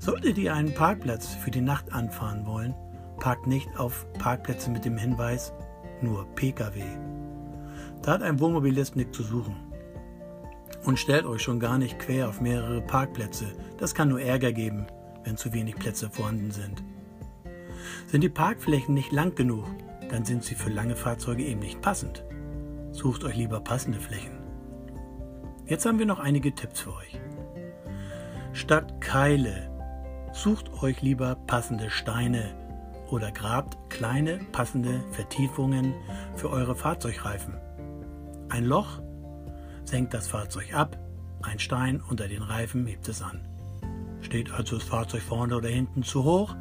Solltet 0.00 0.38
ihr 0.38 0.54
einen 0.54 0.74
Parkplatz 0.74 1.34
für 1.34 1.52
die 1.52 1.60
Nacht 1.60 1.92
anfahren 1.92 2.46
wollen, 2.46 2.74
parkt 3.18 3.46
nicht 3.46 3.68
auf 3.78 4.06
Parkplätze 4.14 4.70
mit 4.70 4.84
dem 4.84 4.96
Hinweis 4.96 5.52
nur 6.00 6.26
Pkw. 6.34 6.82
Da 8.02 8.12
hat 8.12 8.22
ein 8.22 8.40
Wohnmobilist 8.40 8.96
nichts 8.96 9.16
zu 9.16 9.22
suchen. 9.22 9.56
Und 10.84 10.98
stellt 10.98 11.24
euch 11.24 11.42
schon 11.42 11.60
gar 11.60 11.78
nicht 11.78 11.98
quer 11.98 12.28
auf 12.28 12.40
mehrere 12.40 12.80
Parkplätze. 12.80 13.52
Das 13.78 13.94
kann 13.94 14.08
nur 14.08 14.20
Ärger 14.20 14.52
geben, 14.52 14.86
wenn 15.24 15.36
zu 15.36 15.52
wenig 15.52 15.76
Plätze 15.76 16.10
vorhanden 16.10 16.50
sind. 16.50 16.82
Sind 18.08 18.22
die 18.22 18.28
Parkflächen 18.28 18.94
nicht 18.94 19.12
lang 19.12 19.34
genug, 19.34 19.64
dann 20.10 20.24
sind 20.24 20.44
sie 20.44 20.56
für 20.56 20.70
lange 20.70 20.96
Fahrzeuge 20.96 21.44
eben 21.44 21.60
nicht 21.60 21.80
passend. 21.80 22.24
Sucht 22.90 23.24
euch 23.24 23.36
lieber 23.36 23.60
passende 23.60 24.00
Flächen. 24.00 24.38
Jetzt 25.66 25.86
haben 25.86 25.98
wir 25.98 26.06
noch 26.06 26.18
einige 26.18 26.54
Tipps 26.54 26.80
für 26.80 26.94
euch. 26.94 27.20
Statt 28.52 29.00
Keile 29.00 29.70
sucht 30.32 30.70
euch 30.82 31.00
lieber 31.00 31.36
passende 31.46 31.88
Steine 31.88 32.61
oder 33.12 33.30
grabt 33.30 33.76
kleine 33.90 34.40
passende 34.52 35.04
Vertiefungen 35.10 35.94
für 36.34 36.48
eure 36.48 36.74
Fahrzeugreifen. 36.74 37.54
Ein 38.48 38.64
Loch 38.64 39.02
senkt 39.84 40.14
das 40.14 40.26
Fahrzeug 40.26 40.74
ab, 40.74 40.98
ein 41.42 41.58
Stein 41.58 42.00
unter 42.00 42.26
den 42.26 42.42
Reifen 42.42 42.86
hebt 42.86 43.06
es 43.08 43.20
an. 43.20 43.46
Steht 44.22 44.50
also 44.52 44.78
das 44.78 44.88
Fahrzeug 44.88 45.20
vorne 45.20 45.56
oder 45.56 45.68
hinten 45.68 46.02
zu 46.02 46.24
hoch, 46.24 46.56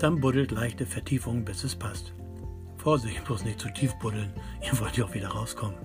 dann 0.00 0.20
buddelt 0.20 0.50
leichte 0.50 0.86
Vertiefungen, 0.86 1.44
bis 1.44 1.62
es 1.62 1.76
passt. 1.76 2.14
Vorsicht, 2.78 3.22
bloß 3.26 3.44
nicht 3.44 3.60
zu 3.60 3.68
tief 3.68 3.92
buddeln, 3.98 4.32
ihr 4.62 4.80
wollt 4.80 4.96
ja 4.96 5.04
auch 5.04 5.14
wieder 5.14 5.28
rauskommen. 5.28 5.78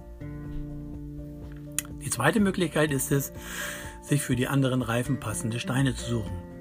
Die 2.01 2.09
zweite 2.09 2.39
Möglichkeit 2.39 2.91
ist 2.91 3.11
es, 3.11 3.33
sich 4.01 4.21
für 4.21 4.37
die 4.37 4.47
anderen 4.47 4.81
Reifen 4.81 5.19
passende 5.19 5.59
Steine 5.59 5.93
zu 5.95 6.09
suchen. 6.09 6.56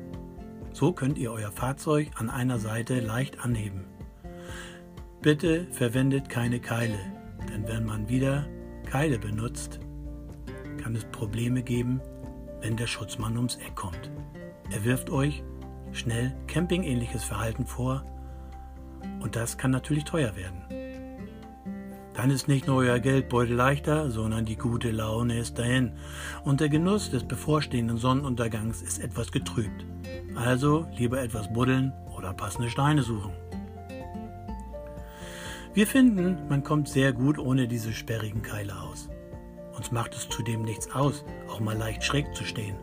So 0.76 0.92
könnt 0.92 1.16
ihr 1.16 1.32
euer 1.32 1.50
Fahrzeug 1.50 2.10
an 2.16 2.28
einer 2.28 2.58
Seite 2.58 3.00
leicht 3.00 3.42
anheben. 3.42 3.86
Bitte 5.22 5.66
verwendet 5.72 6.28
keine 6.28 6.60
Keile, 6.60 6.98
denn 7.48 7.66
wenn 7.66 7.86
man 7.86 8.10
wieder 8.10 8.46
Keile 8.84 9.18
benutzt, 9.18 9.80
kann 10.76 10.94
es 10.94 11.06
Probleme 11.06 11.62
geben, 11.62 12.02
wenn 12.60 12.76
der 12.76 12.88
Schutzmann 12.88 13.38
ums 13.38 13.56
Eck 13.56 13.74
kommt. 13.74 14.10
Er 14.70 14.84
wirft 14.84 15.08
euch 15.08 15.42
schnell 15.92 16.36
campingähnliches 16.46 17.24
Verhalten 17.24 17.64
vor 17.64 18.04
und 19.20 19.34
das 19.34 19.56
kann 19.56 19.70
natürlich 19.70 20.04
teuer 20.04 20.36
werden. 20.36 20.60
Dann 22.12 22.28
ist 22.28 22.48
nicht 22.48 22.66
nur 22.66 22.76
euer 22.76 22.98
Geldbeutel 22.98 23.56
leichter, 23.56 24.10
sondern 24.10 24.44
die 24.44 24.56
gute 24.56 24.90
Laune 24.90 25.38
ist 25.38 25.58
dahin 25.58 25.92
und 26.44 26.60
der 26.60 26.68
Genuss 26.68 27.10
des 27.10 27.24
bevorstehenden 27.24 27.96
Sonnenuntergangs 27.96 28.82
ist 28.82 28.98
etwas 28.98 29.32
getrübt. 29.32 29.86
Also 30.36 30.86
lieber 30.96 31.20
etwas 31.20 31.52
buddeln 31.52 31.92
oder 32.16 32.32
passende 32.34 32.70
Steine 32.70 33.02
suchen. 33.02 33.32
Wir 35.74 35.86
finden, 35.86 36.38
man 36.48 36.62
kommt 36.62 36.88
sehr 36.88 37.12
gut 37.12 37.38
ohne 37.38 37.68
diese 37.68 37.92
sperrigen 37.92 38.42
Keile 38.42 38.80
aus. 38.80 39.08
Uns 39.76 39.90
macht 39.90 40.14
es 40.14 40.28
zudem 40.28 40.62
nichts 40.62 40.90
aus, 40.94 41.24
auch 41.48 41.60
mal 41.60 41.76
leicht 41.76 42.02
schräg 42.02 42.34
zu 42.34 42.44
stehen. 42.44 42.76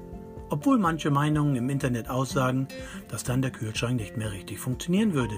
Obwohl 0.49 0.77
manche 0.77 1.09
Meinungen 1.09 1.55
im 1.55 1.69
Internet 1.69 2.09
aussagen, 2.09 2.67
dass 3.07 3.23
dann 3.23 3.41
der 3.41 3.49
Kühlschrank 3.49 3.95
nicht 3.95 4.17
mehr 4.17 4.31
richtig 4.31 4.59
funktionieren 4.59 5.13
würde. 5.13 5.35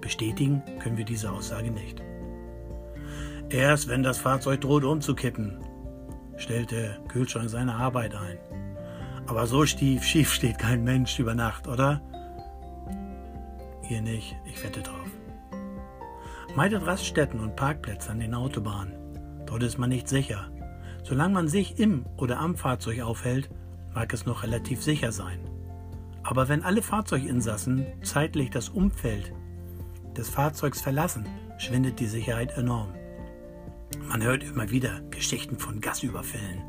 Bestätigen 0.00 0.62
können 0.80 0.96
wir 0.96 1.04
diese 1.04 1.30
Aussage 1.30 1.70
nicht. 1.70 2.02
Erst 3.50 3.88
wenn 3.88 4.02
das 4.02 4.18
Fahrzeug 4.18 4.62
droht 4.62 4.84
umzukippen, 4.84 5.58
stellt 6.36 6.70
der 6.70 6.98
Kühlschrank 7.08 7.50
seine 7.50 7.74
Arbeit 7.74 8.14
ein. 8.14 8.38
Aber 9.26 9.46
so 9.46 9.64
stief, 9.64 10.04
schief 10.04 10.32
steht 10.32 10.58
kein 10.58 10.84
Mensch 10.84 11.18
über 11.18 11.34
Nacht, 11.34 11.66
oder? 11.66 12.02
Ihr 13.88 14.02
nicht, 14.02 14.36
ich 14.46 14.62
wette 14.62 14.80
drauf. 14.80 15.10
Meidet 16.54 16.86
Raststätten 16.86 17.40
und 17.40 17.56
Parkplätze 17.56 18.10
an 18.10 18.20
den 18.20 18.34
Autobahnen. 18.34 18.94
Dort 19.46 19.62
ist 19.62 19.78
man 19.78 19.90
nicht 19.90 20.08
sicher. 20.08 20.50
Solange 21.02 21.34
man 21.34 21.48
sich 21.48 21.78
im 21.78 22.06
oder 22.16 22.38
am 22.38 22.56
Fahrzeug 22.56 23.00
aufhält, 23.00 23.50
mag 23.94 24.12
es 24.12 24.26
noch 24.26 24.42
relativ 24.42 24.82
sicher 24.82 25.12
sein. 25.12 25.40
Aber 26.22 26.48
wenn 26.48 26.62
alle 26.62 26.82
Fahrzeuginsassen 26.82 27.86
zeitlich 28.02 28.50
das 28.50 28.70
Umfeld 28.70 29.32
des 30.16 30.28
Fahrzeugs 30.28 30.80
verlassen, 30.80 31.26
schwindet 31.58 32.00
die 32.00 32.06
Sicherheit 32.06 32.56
enorm. 32.56 32.94
Man 34.08 34.22
hört 34.22 34.42
immer 34.42 34.70
wieder 34.70 35.00
Geschichten 35.10 35.58
von 35.58 35.80
Gasüberfällen. 35.80 36.62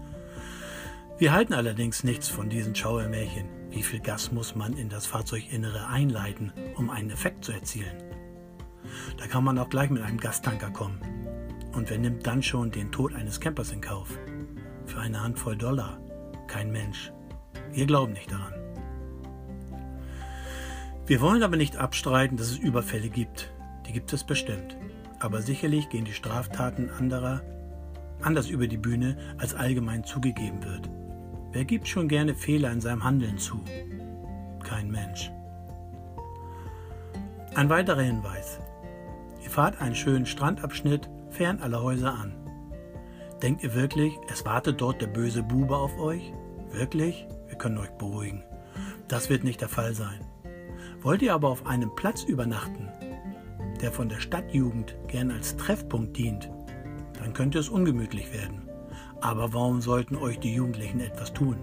Wir 1.17 1.31
halten 1.31 1.53
allerdings 1.53 2.03
nichts 2.03 2.27
von 2.27 2.49
diesen 2.49 2.75
Schauermärchen. 2.75 3.47
Wie 3.69 3.83
viel 3.83 4.01
Gas 4.01 4.33
muss 4.33 4.53
man 4.53 4.73
in 4.73 4.89
das 4.89 5.05
Fahrzeuginnere 5.05 5.87
einleiten, 5.87 6.51
um 6.75 6.89
einen 6.89 7.09
Effekt 7.09 7.45
zu 7.45 7.53
erzielen? 7.53 8.03
Da 9.17 9.25
kann 9.27 9.45
man 9.45 9.57
auch 9.57 9.69
gleich 9.69 9.89
mit 9.89 10.03
einem 10.03 10.19
Gastanker 10.19 10.71
kommen. 10.71 10.99
Und 11.71 11.89
wer 11.89 11.97
nimmt 11.97 12.27
dann 12.27 12.43
schon 12.43 12.69
den 12.69 12.91
Tod 12.91 13.13
eines 13.15 13.39
Campers 13.39 13.71
in 13.71 13.79
Kauf? 13.79 14.09
Für 14.85 14.99
eine 14.99 15.23
Handvoll 15.23 15.55
Dollar. 15.55 16.01
Kein 16.47 16.69
Mensch. 16.71 17.13
Wir 17.71 17.85
glauben 17.85 18.11
nicht 18.11 18.29
daran. 18.29 18.53
Wir 21.05 21.21
wollen 21.21 21.43
aber 21.43 21.55
nicht 21.55 21.77
abstreiten, 21.77 22.35
dass 22.35 22.47
es 22.47 22.57
Überfälle 22.57 23.07
gibt. 23.07 23.53
Die 23.87 23.93
gibt 23.93 24.11
es 24.11 24.25
bestimmt. 24.25 24.75
Aber 25.19 25.41
sicherlich 25.41 25.87
gehen 25.87 26.03
die 26.03 26.13
Straftaten 26.13 26.89
anderer 26.89 27.41
anders 28.21 28.49
über 28.49 28.67
die 28.67 28.77
Bühne, 28.77 29.17
als 29.37 29.53
allgemein 29.53 30.03
zugegeben 30.03 30.63
wird. 30.63 30.89
Wer 31.55 31.63
gibt 31.63 31.87
schon 31.87 32.09
gerne 32.09 32.35
Fehler 32.35 32.69
in 32.69 32.81
seinem 32.81 33.05
Handeln 33.05 33.37
zu? 33.37 33.63
Kein 34.61 34.91
Mensch. 34.91 35.31
Ein 37.53 37.69
weiterer 37.69 38.01
Hinweis. 38.01 38.59
Ihr 39.41 39.49
fahrt 39.49 39.79
einen 39.79 39.95
schönen 39.95 40.25
Strandabschnitt 40.25 41.09
fern 41.29 41.61
aller 41.61 41.81
Häuser 41.81 42.13
an. 42.13 42.33
Denkt 43.41 43.63
ihr 43.63 43.73
wirklich, 43.73 44.11
es 44.29 44.43
wartet 44.43 44.81
dort 44.81 45.01
der 45.01 45.07
böse 45.07 45.43
Bube 45.43 45.77
auf 45.77 45.97
euch? 45.97 46.33
Wirklich? 46.71 47.25
Wir 47.47 47.57
können 47.57 47.77
euch 47.77 47.91
beruhigen. 47.91 48.43
Das 49.07 49.29
wird 49.29 49.45
nicht 49.45 49.61
der 49.61 49.69
Fall 49.69 49.93
sein. 49.93 50.19
Wollt 50.99 51.21
ihr 51.21 51.33
aber 51.33 51.47
auf 51.47 51.65
einem 51.65 51.95
Platz 51.95 52.23
übernachten, 52.23 52.89
der 53.79 53.93
von 53.93 54.09
der 54.09 54.19
Stadtjugend 54.19 54.97
gern 55.07 55.31
als 55.31 55.55
Treffpunkt 55.55 56.17
dient, 56.17 56.49
dann 57.17 57.31
könnte 57.31 57.59
es 57.59 57.69
ungemütlich 57.69 58.33
werden. 58.33 58.74
Aber 59.21 59.53
warum 59.53 59.81
sollten 59.81 60.15
euch 60.15 60.39
die 60.39 60.53
Jugendlichen 60.53 60.99
etwas 60.99 61.33
tun? 61.33 61.57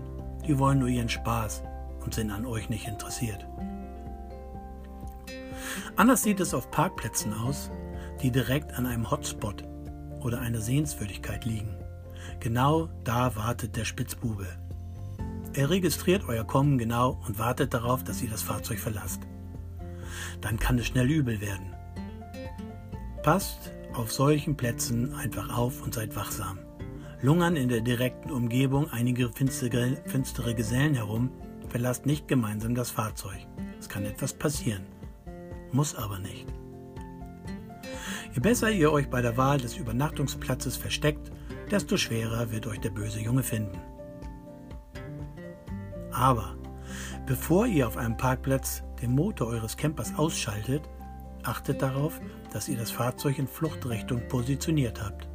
Die 0.46 0.58
wollen 0.58 0.80
nur 0.80 0.88
ihren 0.88 1.08
Spaß 1.08 1.62
und 2.00 2.14
sind 2.14 2.30
an 2.30 2.46
euch 2.46 2.68
nicht 2.68 2.86
interessiert. 2.88 3.46
Anders 5.96 6.22
sieht 6.22 6.40
es 6.40 6.54
auf 6.54 6.70
Parkplätzen 6.70 7.32
aus, 7.32 7.70
die 8.22 8.30
direkt 8.30 8.74
an 8.74 8.86
einem 8.86 9.10
Hotspot 9.10 9.64
oder 10.20 10.40
einer 10.40 10.60
Sehenswürdigkeit 10.60 11.44
liegen. 11.44 11.76
Genau 12.40 12.88
da 13.04 13.36
wartet 13.36 13.76
der 13.76 13.84
Spitzbube. 13.84 14.46
Er 15.54 15.70
registriert 15.70 16.24
euer 16.28 16.44
Kommen 16.44 16.78
genau 16.78 17.20
und 17.26 17.38
wartet 17.38 17.74
darauf, 17.74 18.04
dass 18.04 18.22
ihr 18.22 18.30
das 18.30 18.42
Fahrzeug 18.42 18.78
verlasst. 18.78 19.20
Dann 20.40 20.58
kann 20.58 20.78
es 20.78 20.86
schnell 20.86 21.10
übel 21.10 21.40
werden. 21.40 21.74
Passt 23.22 23.72
auf 23.94 24.10
solchen 24.10 24.56
Plätzen 24.56 25.14
einfach 25.14 25.54
auf 25.56 25.82
und 25.82 25.94
seid 25.94 26.16
wachsam. 26.16 26.58
Lungern 27.22 27.54
in 27.54 27.68
der 27.68 27.82
direkten 27.82 28.32
Umgebung 28.32 28.90
einige 28.90 29.28
finstere, 29.28 29.96
finstere 30.06 30.56
Gesellen 30.56 30.94
herum, 30.94 31.30
verlasst 31.68 32.04
nicht 32.04 32.26
gemeinsam 32.26 32.74
das 32.74 32.90
Fahrzeug. 32.90 33.46
Es 33.78 33.88
kann 33.88 34.04
etwas 34.04 34.32
passieren, 34.32 34.82
muss 35.70 35.94
aber 35.94 36.18
nicht. 36.18 36.46
Je 38.34 38.40
besser 38.40 38.72
ihr 38.72 38.90
euch 38.90 39.08
bei 39.08 39.22
der 39.22 39.36
Wahl 39.36 39.58
des 39.58 39.76
Übernachtungsplatzes 39.76 40.76
versteckt, 40.76 41.30
desto 41.70 41.96
schwerer 41.96 42.50
wird 42.50 42.66
euch 42.66 42.80
der 42.80 42.90
böse 42.90 43.20
Junge 43.20 43.44
finden. 43.44 43.78
Aber 46.10 46.56
bevor 47.26 47.68
ihr 47.68 47.86
auf 47.86 47.96
einem 47.96 48.16
Parkplatz 48.16 48.82
den 49.00 49.12
Motor 49.12 49.46
eures 49.46 49.76
Campers 49.76 50.12
ausschaltet, 50.16 50.82
achtet 51.44 51.82
darauf, 51.82 52.20
dass 52.52 52.68
ihr 52.68 52.76
das 52.76 52.90
Fahrzeug 52.90 53.38
in 53.38 53.46
Fluchtrichtung 53.46 54.26
positioniert 54.26 55.00
habt. 55.00 55.31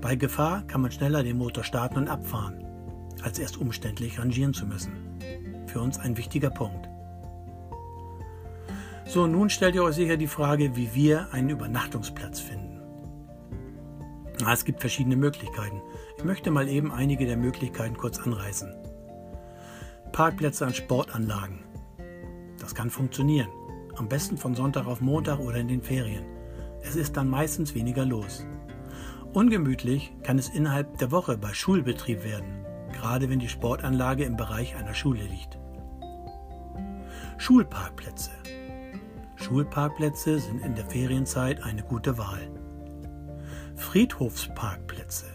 Bei 0.00 0.16
Gefahr 0.16 0.62
kann 0.66 0.82
man 0.82 0.90
schneller 0.90 1.22
den 1.22 1.38
Motor 1.38 1.64
starten 1.64 1.98
und 1.98 2.08
abfahren, 2.08 2.64
als 3.22 3.38
erst 3.38 3.56
umständlich 3.56 4.18
rangieren 4.18 4.54
zu 4.54 4.66
müssen. 4.66 4.92
Für 5.66 5.80
uns 5.80 5.98
ein 5.98 6.16
wichtiger 6.16 6.50
Punkt. 6.50 6.88
So, 9.06 9.26
nun 9.26 9.50
stellt 9.50 9.74
ihr 9.74 9.84
euch 9.84 9.94
sicher 9.94 10.16
die 10.16 10.26
Frage, 10.26 10.74
wie 10.74 10.94
wir 10.94 11.28
einen 11.32 11.50
Übernachtungsplatz 11.50 12.40
finden. 12.40 12.80
Na, 14.40 14.52
es 14.52 14.64
gibt 14.64 14.80
verschiedene 14.80 15.16
Möglichkeiten. 15.16 15.80
Ich 16.18 16.24
möchte 16.24 16.50
mal 16.50 16.68
eben 16.68 16.92
einige 16.92 17.24
der 17.24 17.36
Möglichkeiten 17.36 17.96
kurz 17.96 18.18
anreißen. 18.18 18.74
Parkplätze 20.12 20.66
an 20.66 20.74
Sportanlagen. 20.74 21.60
Das 22.58 22.74
kann 22.74 22.90
funktionieren. 22.90 23.48
Am 23.96 24.08
besten 24.08 24.36
von 24.36 24.54
Sonntag 24.54 24.86
auf 24.86 25.00
Montag 25.00 25.38
oder 25.38 25.56
in 25.56 25.68
den 25.68 25.82
Ferien. 25.82 26.24
Es 26.82 26.96
ist 26.96 27.16
dann 27.16 27.28
meistens 27.28 27.74
weniger 27.74 28.04
los. 28.04 28.44
Ungemütlich 29.36 30.14
kann 30.22 30.38
es 30.38 30.48
innerhalb 30.48 30.96
der 30.96 31.10
Woche 31.10 31.36
bei 31.36 31.52
Schulbetrieb 31.52 32.24
werden, 32.24 32.64
gerade 32.94 33.28
wenn 33.28 33.38
die 33.38 33.50
Sportanlage 33.50 34.24
im 34.24 34.38
Bereich 34.38 34.76
einer 34.76 34.94
Schule 34.94 35.24
liegt. 35.24 35.58
Schulparkplätze. 37.36 38.30
Schulparkplätze 39.34 40.38
sind 40.38 40.64
in 40.64 40.74
der 40.74 40.86
Ferienzeit 40.86 41.62
eine 41.62 41.82
gute 41.82 42.16
Wahl. 42.16 42.50
Friedhofsparkplätze. 43.74 45.26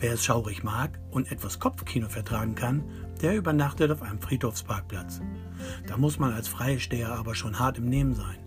Wer 0.00 0.14
es 0.14 0.24
schaurig 0.24 0.64
mag 0.64 0.98
und 1.12 1.30
etwas 1.30 1.60
Kopfkino 1.60 2.08
vertragen 2.08 2.56
kann, 2.56 2.82
der 3.22 3.36
übernachtet 3.36 3.92
auf 3.92 4.02
einem 4.02 4.20
Friedhofsparkplatz. 4.20 5.20
Da 5.86 5.96
muss 5.96 6.18
man 6.18 6.32
als 6.32 6.48
Freisteher 6.48 7.12
aber 7.12 7.36
schon 7.36 7.60
hart 7.60 7.78
im 7.78 7.84
Nehmen 7.84 8.16
sein. 8.16 8.38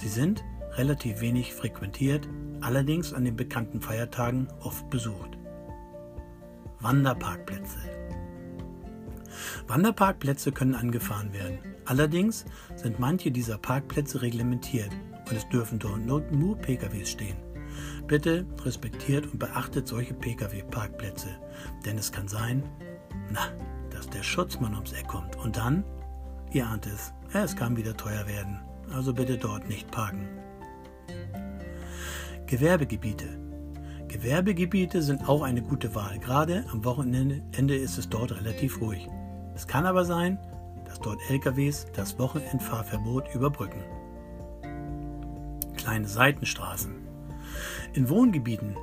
Sie 0.00 0.08
sind 0.08 0.42
relativ 0.72 1.20
wenig 1.20 1.54
frequentiert, 1.54 2.28
allerdings 2.62 3.12
an 3.12 3.24
den 3.24 3.36
bekannten 3.36 3.80
Feiertagen 3.80 4.48
oft 4.60 4.88
besucht. 4.90 5.38
Wanderparkplätze. 6.80 7.78
Wanderparkplätze 9.66 10.52
können 10.52 10.74
angefahren 10.74 11.32
werden. 11.32 11.58
Allerdings 11.84 12.44
sind 12.76 12.98
manche 12.98 13.30
dieser 13.30 13.58
Parkplätze 13.58 14.22
reglementiert 14.22 14.90
und 15.28 15.36
es 15.36 15.48
dürfen 15.48 15.78
dort 15.78 16.32
nur 16.32 16.56
PKWs 16.56 17.10
stehen. 17.10 17.36
Bitte 18.06 18.46
respektiert 18.64 19.26
und 19.26 19.38
beachtet 19.38 19.88
solche 19.88 20.14
Pkw-Parkplätze, 20.14 21.28
denn 21.84 21.98
es 21.98 22.12
kann 22.12 22.28
sein, 22.28 22.62
na, 23.30 23.48
dass 23.90 24.08
der 24.10 24.22
Schutzmann 24.22 24.74
ums 24.74 24.92
Eck 24.92 25.08
kommt 25.08 25.36
und 25.36 25.56
dann, 25.56 25.84
ihr 26.52 26.66
ahnt 26.66 26.86
es, 26.86 27.12
es 27.32 27.56
kann 27.56 27.76
wieder 27.76 27.96
teuer 27.96 28.26
werden. 28.26 28.60
Also 28.92 29.14
bitte 29.14 29.38
dort 29.38 29.68
nicht 29.68 29.90
parken. 29.90 30.28
Gewerbegebiete. 32.52 33.40
Gewerbegebiete 34.08 35.00
sind 35.00 35.26
auch 35.26 35.40
eine 35.40 35.62
gute 35.62 35.94
Wahl. 35.94 36.18
Gerade 36.18 36.66
am 36.70 36.84
Wochenende 36.84 37.74
ist 37.74 37.96
es 37.96 38.10
dort 38.10 38.38
relativ 38.38 38.78
ruhig. 38.82 39.08
Es 39.54 39.66
kann 39.66 39.86
aber 39.86 40.04
sein, 40.04 40.38
dass 40.84 41.00
dort 41.00 41.18
LKWs 41.30 41.86
das 41.94 42.18
Wochenendfahrverbot 42.18 43.34
überbrücken. 43.34 43.82
Kleine 45.78 46.06
Seitenstraßen. 46.06 46.94
In 47.94 48.10
Wohngebieten 48.10 48.76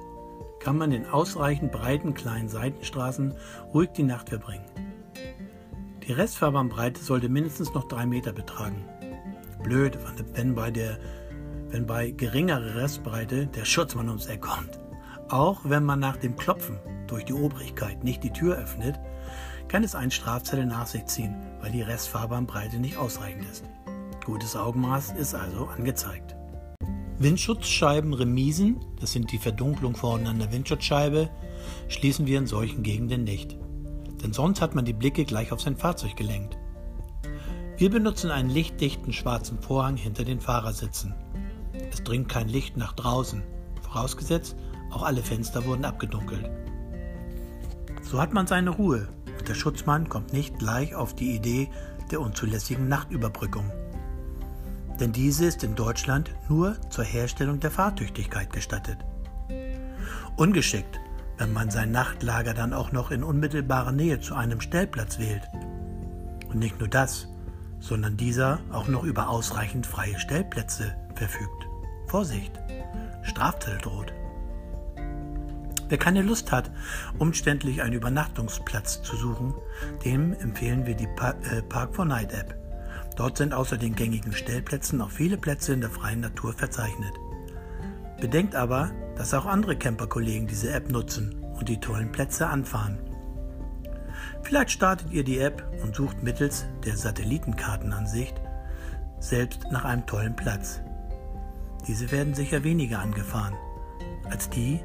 kann 0.60 0.76
man 0.76 0.92
in 0.92 1.06
ausreichend 1.06 1.72
breiten 1.72 2.16
kleinen 2.16 2.50
Seitenstraßen 2.50 3.36
ruhig 3.72 3.92
die 3.92 4.02
Nacht 4.02 4.30
verbringen. 4.30 4.66
Die 6.08 6.14
Restfahrbahnbreite 6.14 7.04
sollte 7.04 7.30
mindestens 7.30 7.72
noch 7.76 7.88
drei 7.88 8.08
Meter 8.08 8.34
betragen. 8.34 8.84
Blöd, 9.62 9.96
wenn 10.34 10.56
bei, 10.56 10.72
der, 10.72 10.98
wenn 11.70 11.86
bei 11.86 12.12
geringerer 12.12 12.76
Restbreite 12.76 13.48
der 13.48 13.66
Schutzmann 13.66 14.08
ums 14.08 14.26
Eck 14.26 14.42
kommt. 14.42 14.80
Auch 15.30 15.62
wenn 15.64 15.84
man 15.84 16.00
nach 16.00 16.18
dem 16.18 16.36
Klopfen 16.36 16.80
durch 17.08 17.26
die 17.26 17.34
Obrigkeit 17.34 18.04
nicht 18.04 18.24
die 18.24 18.34
Tür 18.34 18.58
öffnet, 18.58 19.00
kann 19.68 19.84
es 19.84 19.96
einen 19.96 20.12
Strafzettel 20.12 20.66
nach 20.66 20.88
sich 20.88 21.06
ziehen, 21.06 21.36
weil 21.62 21.72
die 21.72 21.84
Restfahrbahnbreite 21.84 22.80
nicht 22.80 22.98
ausreichend 22.98 23.46
ist. 23.50 23.64
Gutes 24.26 24.56
Augenmaß 24.56 25.12
ist 25.14 25.36
also 25.36 25.66
angezeigt. 25.68 26.36
Windschutzscheiben 27.20 28.14
Remisen, 28.14 28.80
das 29.00 29.12
sind 29.12 29.32
die 29.32 29.38
Verdunklung 29.38 29.96
vorne 29.96 30.30
an 30.30 30.40
der 30.40 30.52
Windschutzscheibe, 30.52 31.30
schließen 31.90 32.28
wir 32.28 32.40
in 32.40 32.48
solchen 32.48 32.82
Gegenden 32.82 33.24
nicht. 33.24 33.58
Denn 34.24 34.34
sonst 34.34 34.62
hat 34.62 34.74
man 34.74 34.86
die 34.86 34.94
Blicke 34.94 35.26
gleich 35.26 35.52
auf 35.52 35.62
sein 35.62 35.76
Fahrzeug 35.78 36.16
gelenkt. 36.16 36.58
Wir 37.78 37.90
benutzen 37.90 38.32
einen 38.32 38.50
lichtdichten 38.50 39.14
schwarzen 39.14 39.62
Vorhang 39.62 39.96
hinter 39.96 40.24
den 40.24 40.40
Fahrersitzen. 40.40 41.14
Es 41.92 42.04
dringt 42.04 42.30
kein 42.30 42.48
Licht 42.48 42.78
nach 42.78 42.94
draußen, 42.94 43.44
vorausgesetzt, 43.82 44.56
auch 44.92 45.04
alle 45.04 45.22
Fenster 45.22 45.66
wurden 45.66 45.86
abgedunkelt. 45.86 46.50
So 48.02 48.20
hat 48.20 48.34
man 48.34 48.48
seine 48.48 48.72
Ruhe 48.72 49.08
und 49.38 49.48
der 49.48 49.56
Schutzmann 49.56 50.10
kommt 50.10 50.34
nicht 50.34 50.58
gleich 50.58 50.96
auf 50.96 51.16
die 51.16 51.36
Idee 51.36 51.70
der 52.12 52.22
unzulässigen 52.22 52.88
Nachtüberbrückung. 52.88 53.72
Denn 55.00 55.12
diese 55.12 55.46
ist 55.46 55.64
in 55.64 55.76
Deutschland 55.76 56.32
nur 56.50 56.76
zur 56.90 57.06
Herstellung 57.06 57.60
der 57.60 57.72
Fahrtüchtigkeit 57.72 58.52
gestattet. 58.52 58.98
Ungeschickt, 60.36 61.00
wenn 61.38 61.54
man 61.54 61.72
sein 61.72 61.92
Nachtlager 61.92 62.54
dann 62.54 62.74
auch 62.74 62.92
noch 62.92 63.12
in 63.12 63.24
unmittelbarer 63.24 63.94
Nähe 63.94 64.20
zu 64.20 64.36
einem 64.36 64.60
Stellplatz 64.60 65.20
wählt. 65.20 65.44
Und 66.50 66.60
nicht 66.60 66.80
nur 66.80 66.90
das, 66.90 67.28
sondern 67.80 68.18
dieser 68.18 68.60
auch 68.72 68.88
noch 68.88 69.04
über 69.04 69.30
ausreichend 69.30 69.86
freie 69.86 70.20
Stellplätze 70.20 70.96
verfügt. 71.16 71.69
Vorsicht, 72.10 72.60
Strafzettel 73.22 73.78
droht. 73.78 74.14
Wer 75.90 75.98
keine 75.98 76.24
Lust 76.24 76.52
hat, 76.52 76.72
umständlich 77.20 77.82
einen 77.82 77.94
Übernachtungsplatz 77.94 79.04
zu 79.04 79.16
suchen, 79.16 79.54
dem 80.04 80.34
empfehlen 80.34 80.86
wir 80.86 80.96
die 80.96 81.08
äh, 81.08 81.62
Park 81.62 81.96
4 81.96 82.06
Night 82.06 82.34
App. 82.34 82.56
Dort 83.16 83.38
sind 83.38 83.54
außer 83.54 83.78
den 83.78 83.96
gängigen 83.96 84.34
Stellplätzen 84.34 85.02
auch 85.02 85.12
viele 85.12 85.38
Plätze 85.38 85.74
in 85.74 85.82
der 85.82 85.90
freien 85.92 86.22
Natur 86.22 86.54
verzeichnet. 86.54 87.14
Bedenkt 88.20 88.56
aber, 88.56 88.92
dass 89.16 89.34
auch 89.34 89.46
andere 89.46 89.76
Camperkollegen 89.76 90.48
diese 90.48 90.72
App 90.72 90.90
nutzen 90.90 91.44
und 91.58 91.70
die 91.70 91.80
tollen 91.80 92.12
Plätze 92.12 92.48
anfahren. 92.48 92.98
Vielleicht 94.42 94.72
startet 94.72 95.12
ihr 95.12 95.24
die 95.24 95.40
App 95.40 95.64
und 95.84 95.96
sucht 95.96 96.24
mittels 96.24 96.66
der 96.86 96.98
Satellitenkartenansicht 96.98 98.36
selbst 99.20 99.66
nach 99.72 99.86
einem 99.86 100.06
tollen 100.06 100.36
Platz. 100.36 100.82
Diese 101.88 102.12
werden 102.12 102.34
sicher 102.34 102.64
weniger 102.64 103.00
angefahren 103.00 103.56
als 104.30 104.50
die, 104.50 104.80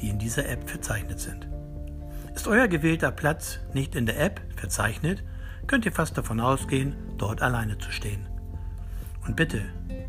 die 0.00 0.08
in 0.08 0.18
dieser 0.18 0.48
App 0.48 0.68
verzeichnet 0.68 1.20
sind. 1.20 1.48
Ist 2.34 2.48
euer 2.48 2.68
gewählter 2.68 3.10
Platz 3.10 3.60
nicht 3.72 3.94
in 3.94 4.06
der 4.06 4.20
App 4.20 4.40
verzeichnet, 4.56 5.22
könnt 5.66 5.84
ihr 5.84 5.92
fast 5.92 6.16
davon 6.16 6.40
ausgehen, 6.40 6.96
dort 7.18 7.42
alleine 7.42 7.78
zu 7.78 7.90
stehen. 7.90 8.26
Und 9.26 9.36
bitte, 9.36 9.62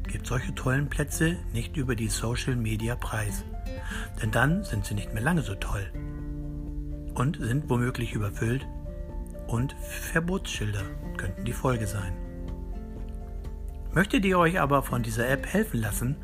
gebt 0.08 0.28
solche 0.28 0.54
tollen 0.56 0.90
Plätze 0.90 1.38
nicht 1.54 1.78
über 1.78 1.96
die 1.96 2.08
Social 2.08 2.56
Media 2.56 2.96
preis, 2.96 3.44
denn 4.22 4.32
dann 4.32 4.64
sind 4.64 4.86
sie 4.86 4.94
nicht 4.94 5.14
mehr 5.14 5.24
lange 5.24 5.42
so 5.42 5.56
toll 5.56 5.92
und 7.14 7.38
sind 7.40 7.70
womöglich 7.70 8.14
überfüllt 8.14 8.66
und 9.48 9.76
Verbotsschilder 9.82 10.84
könnten 11.18 11.46
die 11.46 11.54
Folge 11.54 11.88
sein. 11.88 12.14
Möchtet 13.94 14.24
ihr 14.24 14.40
euch 14.40 14.60
aber 14.60 14.84
von 14.84 15.04
dieser 15.04 15.30
App 15.30 15.46
helfen 15.46 15.82
lassen 15.82 16.16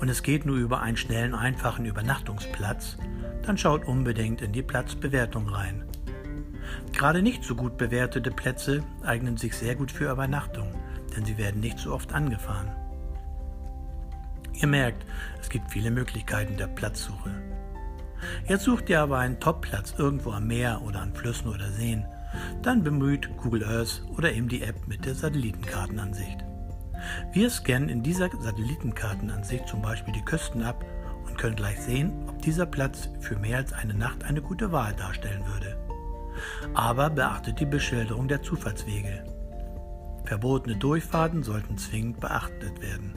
und 0.00 0.10
es 0.10 0.22
geht 0.22 0.44
nur 0.44 0.56
über 0.56 0.82
einen 0.82 0.98
schnellen, 0.98 1.34
einfachen 1.34 1.86
Übernachtungsplatz, 1.86 2.98
dann 3.42 3.56
schaut 3.56 3.86
unbedingt 3.86 4.42
in 4.42 4.52
die 4.52 4.62
Platzbewertung 4.62 5.48
rein. 5.48 5.84
Gerade 6.92 7.22
nicht 7.22 7.42
so 7.42 7.54
gut 7.54 7.78
bewertete 7.78 8.30
Plätze 8.30 8.82
eignen 9.02 9.38
sich 9.38 9.54
sehr 9.54 9.76
gut 9.76 9.90
für 9.90 10.10
Übernachtung, 10.10 10.74
denn 11.16 11.24
sie 11.24 11.38
werden 11.38 11.60
nicht 11.60 11.78
so 11.78 11.94
oft 11.94 12.12
angefahren. 12.12 12.70
Ihr 14.52 14.68
merkt, 14.68 15.06
es 15.40 15.48
gibt 15.48 15.70
viele 15.70 15.90
Möglichkeiten 15.90 16.56
der 16.56 16.66
Platzsuche. 16.66 17.30
Jetzt 18.46 18.64
sucht 18.64 18.88
ihr 18.88 19.00
aber 19.00 19.18
einen 19.18 19.40
Topplatz 19.40 19.94
irgendwo 19.96 20.32
am 20.32 20.46
Meer 20.48 20.82
oder 20.82 21.00
an 21.00 21.14
Flüssen 21.14 21.48
oder 21.48 21.70
Seen, 21.70 22.06
dann 22.62 22.82
bemüht 22.82 23.34
Google 23.38 23.64
Earth 23.64 24.02
oder 24.16 24.32
eben 24.32 24.48
die 24.48 24.62
App 24.62 24.86
mit 24.86 25.04
der 25.04 25.14
Satellitenkartenansicht. 25.14 26.45
Wir 27.32 27.50
scannen 27.50 27.88
in 27.88 28.02
dieser 28.02 28.30
Satellitenkartenansicht 28.30 29.68
zum 29.68 29.82
Beispiel 29.82 30.14
die 30.14 30.24
Küsten 30.24 30.62
ab 30.62 30.84
und 31.26 31.38
können 31.38 31.56
gleich 31.56 31.80
sehen, 31.80 32.12
ob 32.28 32.40
dieser 32.42 32.66
Platz 32.66 33.08
für 33.20 33.36
mehr 33.36 33.58
als 33.58 33.72
eine 33.72 33.94
Nacht 33.94 34.24
eine 34.24 34.42
gute 34.42 34.72
Wahl 34.72 34.94
darstellen 34.94 35.44
würde. 35.46 35.76
Aber 36.74 37.10
beachtet 37.10 37.60
die 37.60 37.66
Beschilderung 37.66 38.28
der 38.28 38.42
Zufahrtswege. 38.42 39.24
Verbotene 40.24 40.76
Durchfahrten 40.76 41.42
sollten 41.42 41.78
zwingend 41.78 42.20
beachtet 42.20 42.82
werden. 42.82 43.14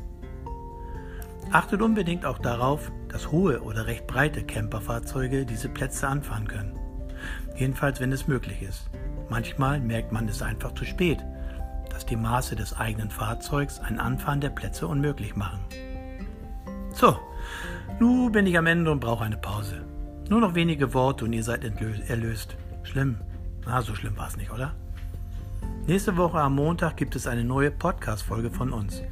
Achtet 1.51 1.81
unbedingt 1.81 2.25
auch 2.25 2.37
darauf, 2.37 2.91
dass 3.07 3.31
hohe 3.31 3.61
oder 3.61 3.87
recht 3.87 4.05
breite 4.05 4.43
Camperfahrzeuge 4.43 5.45
diese 5.45 5.67
Plätze 5.67 6.07
anfahren 6.07 6.47
können. 6.47 6.79
Jedenfalls, 7.55 7.99
wenn 7.99 8.11
es 8.11 8.27
möglich 8.27 8.61
ist. 8.61 8.89
Manchmal 9.29 9.79
merkt 9.79 10.11
man 10.11 10.27
es 10.27 10.41
einfach 10.41 10.73
zu 10.73 10.85
spät, 10.85 11.25
dass 11.99 12.05
die 12.05 12.15
Maße 12.15 12.55
des 12.55 12.77
eigenen 12.77 13.11
Fahrzeugs 13.11 13.81
ein 13.81 13.99
Anfahren 13.99 14.39
der 14.39 14.51
Plätze 14.51 14.87
unmöglich 14.87 15.35
machen. 15.35 15.59
So, 16.93 17.19
nun 17.99 18.31
bin 18.31 18.47
ich 18.47 18.57
am 18.57 18.67
Ende 18.67 18.89
und 18.89 19.01
brauche 19.01 19.25
eine 19.25 19.35
Pause. 19.35 19.83
Nur 20.29 20.39
noch 20.39 20.55
wenige 20.55 20.93
Worte 20.93 21.25
und 21.25 21.33
ihr 21.33 21.43
seid 21.43 21.65
erlöst. 21.65 22.55
Schlimm. 22.83 23.17
Na, 23.65 23.81
so 23.81 23.95
schlimm 23.95 24.17
war 24.17 24.29
es 24.29 24.37
nicht, 24.37 24.49
oder? 24.49 24.75
Nächste 25.87 26.15
Woche 26.15 26.39
am 26.39 26.55
Montag 26.55 26.95
gibt 26.95 27.17
es 27.17 27.27
eine 27.27 27.43
neue 27.43 27.69
Podcast-Folge 27.69 28.49
von 28.49 28.71
uns. 28.71 29.03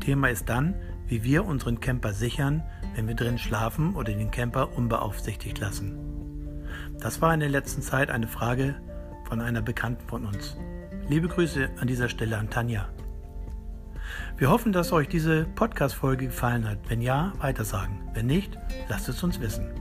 Thema 0.00 0.28
ist 0.28 0.48
dann, 0.48 0.74
wie 1.06 1.22
wir 1.22 1.44
unseren 1.44 1.78
Camper 1.78 2.12
sichern, 2.12 2.64
wenn 2.96 3.06
wir 3.06 3.14
drin 3.14 3.38
schlafen 3.38 3.94
oder 3.94 4.12
den 4.12 4.32
Camper 4.32 4.76
unbeaufsichtigt 4.76 5.60
lassen. 5.60 5.96
Das 6.98 7.22
war 7.22 7.32
in 7.32 7.38
der 7.38 7.50
letzten 7.50 7.82
Zeit 7.82 8.10
eine 8.10 8.26
Frage 8.26 8.74
von 9.28 9.40
einer 9.40 9.62
Bekannten 9.62 10.08
von 10.08 10.26
uns. 10.26 10.56
Liebe 11.12 11.28
Grüße 11.28 11.68
an 11.78 11.86
dieser 11.86 12.08
Stelle 12.08 12.38
an 12.38 12.48
Tanja. 12.48 12.88
Wir 14.38 14.48
hoffen, 14.48 14.72
dass 14.72 14.92
euch 14.92 15.08
diese 15.08 15.44
Podcast-Folge 15.44 16.28
gefallen 16.28 16.66
hat. 16.66 16.78
Wenn 16.88 17.02
ja, 17.02 17.34
weitersagen. 17.38 18.08
Wenn 18.14 18.24
nicht, 18.24 18.56
lasst 18.88 19.10
es 19.10 19.22
uns 19.22 19.38
wissen. 19.38 19.74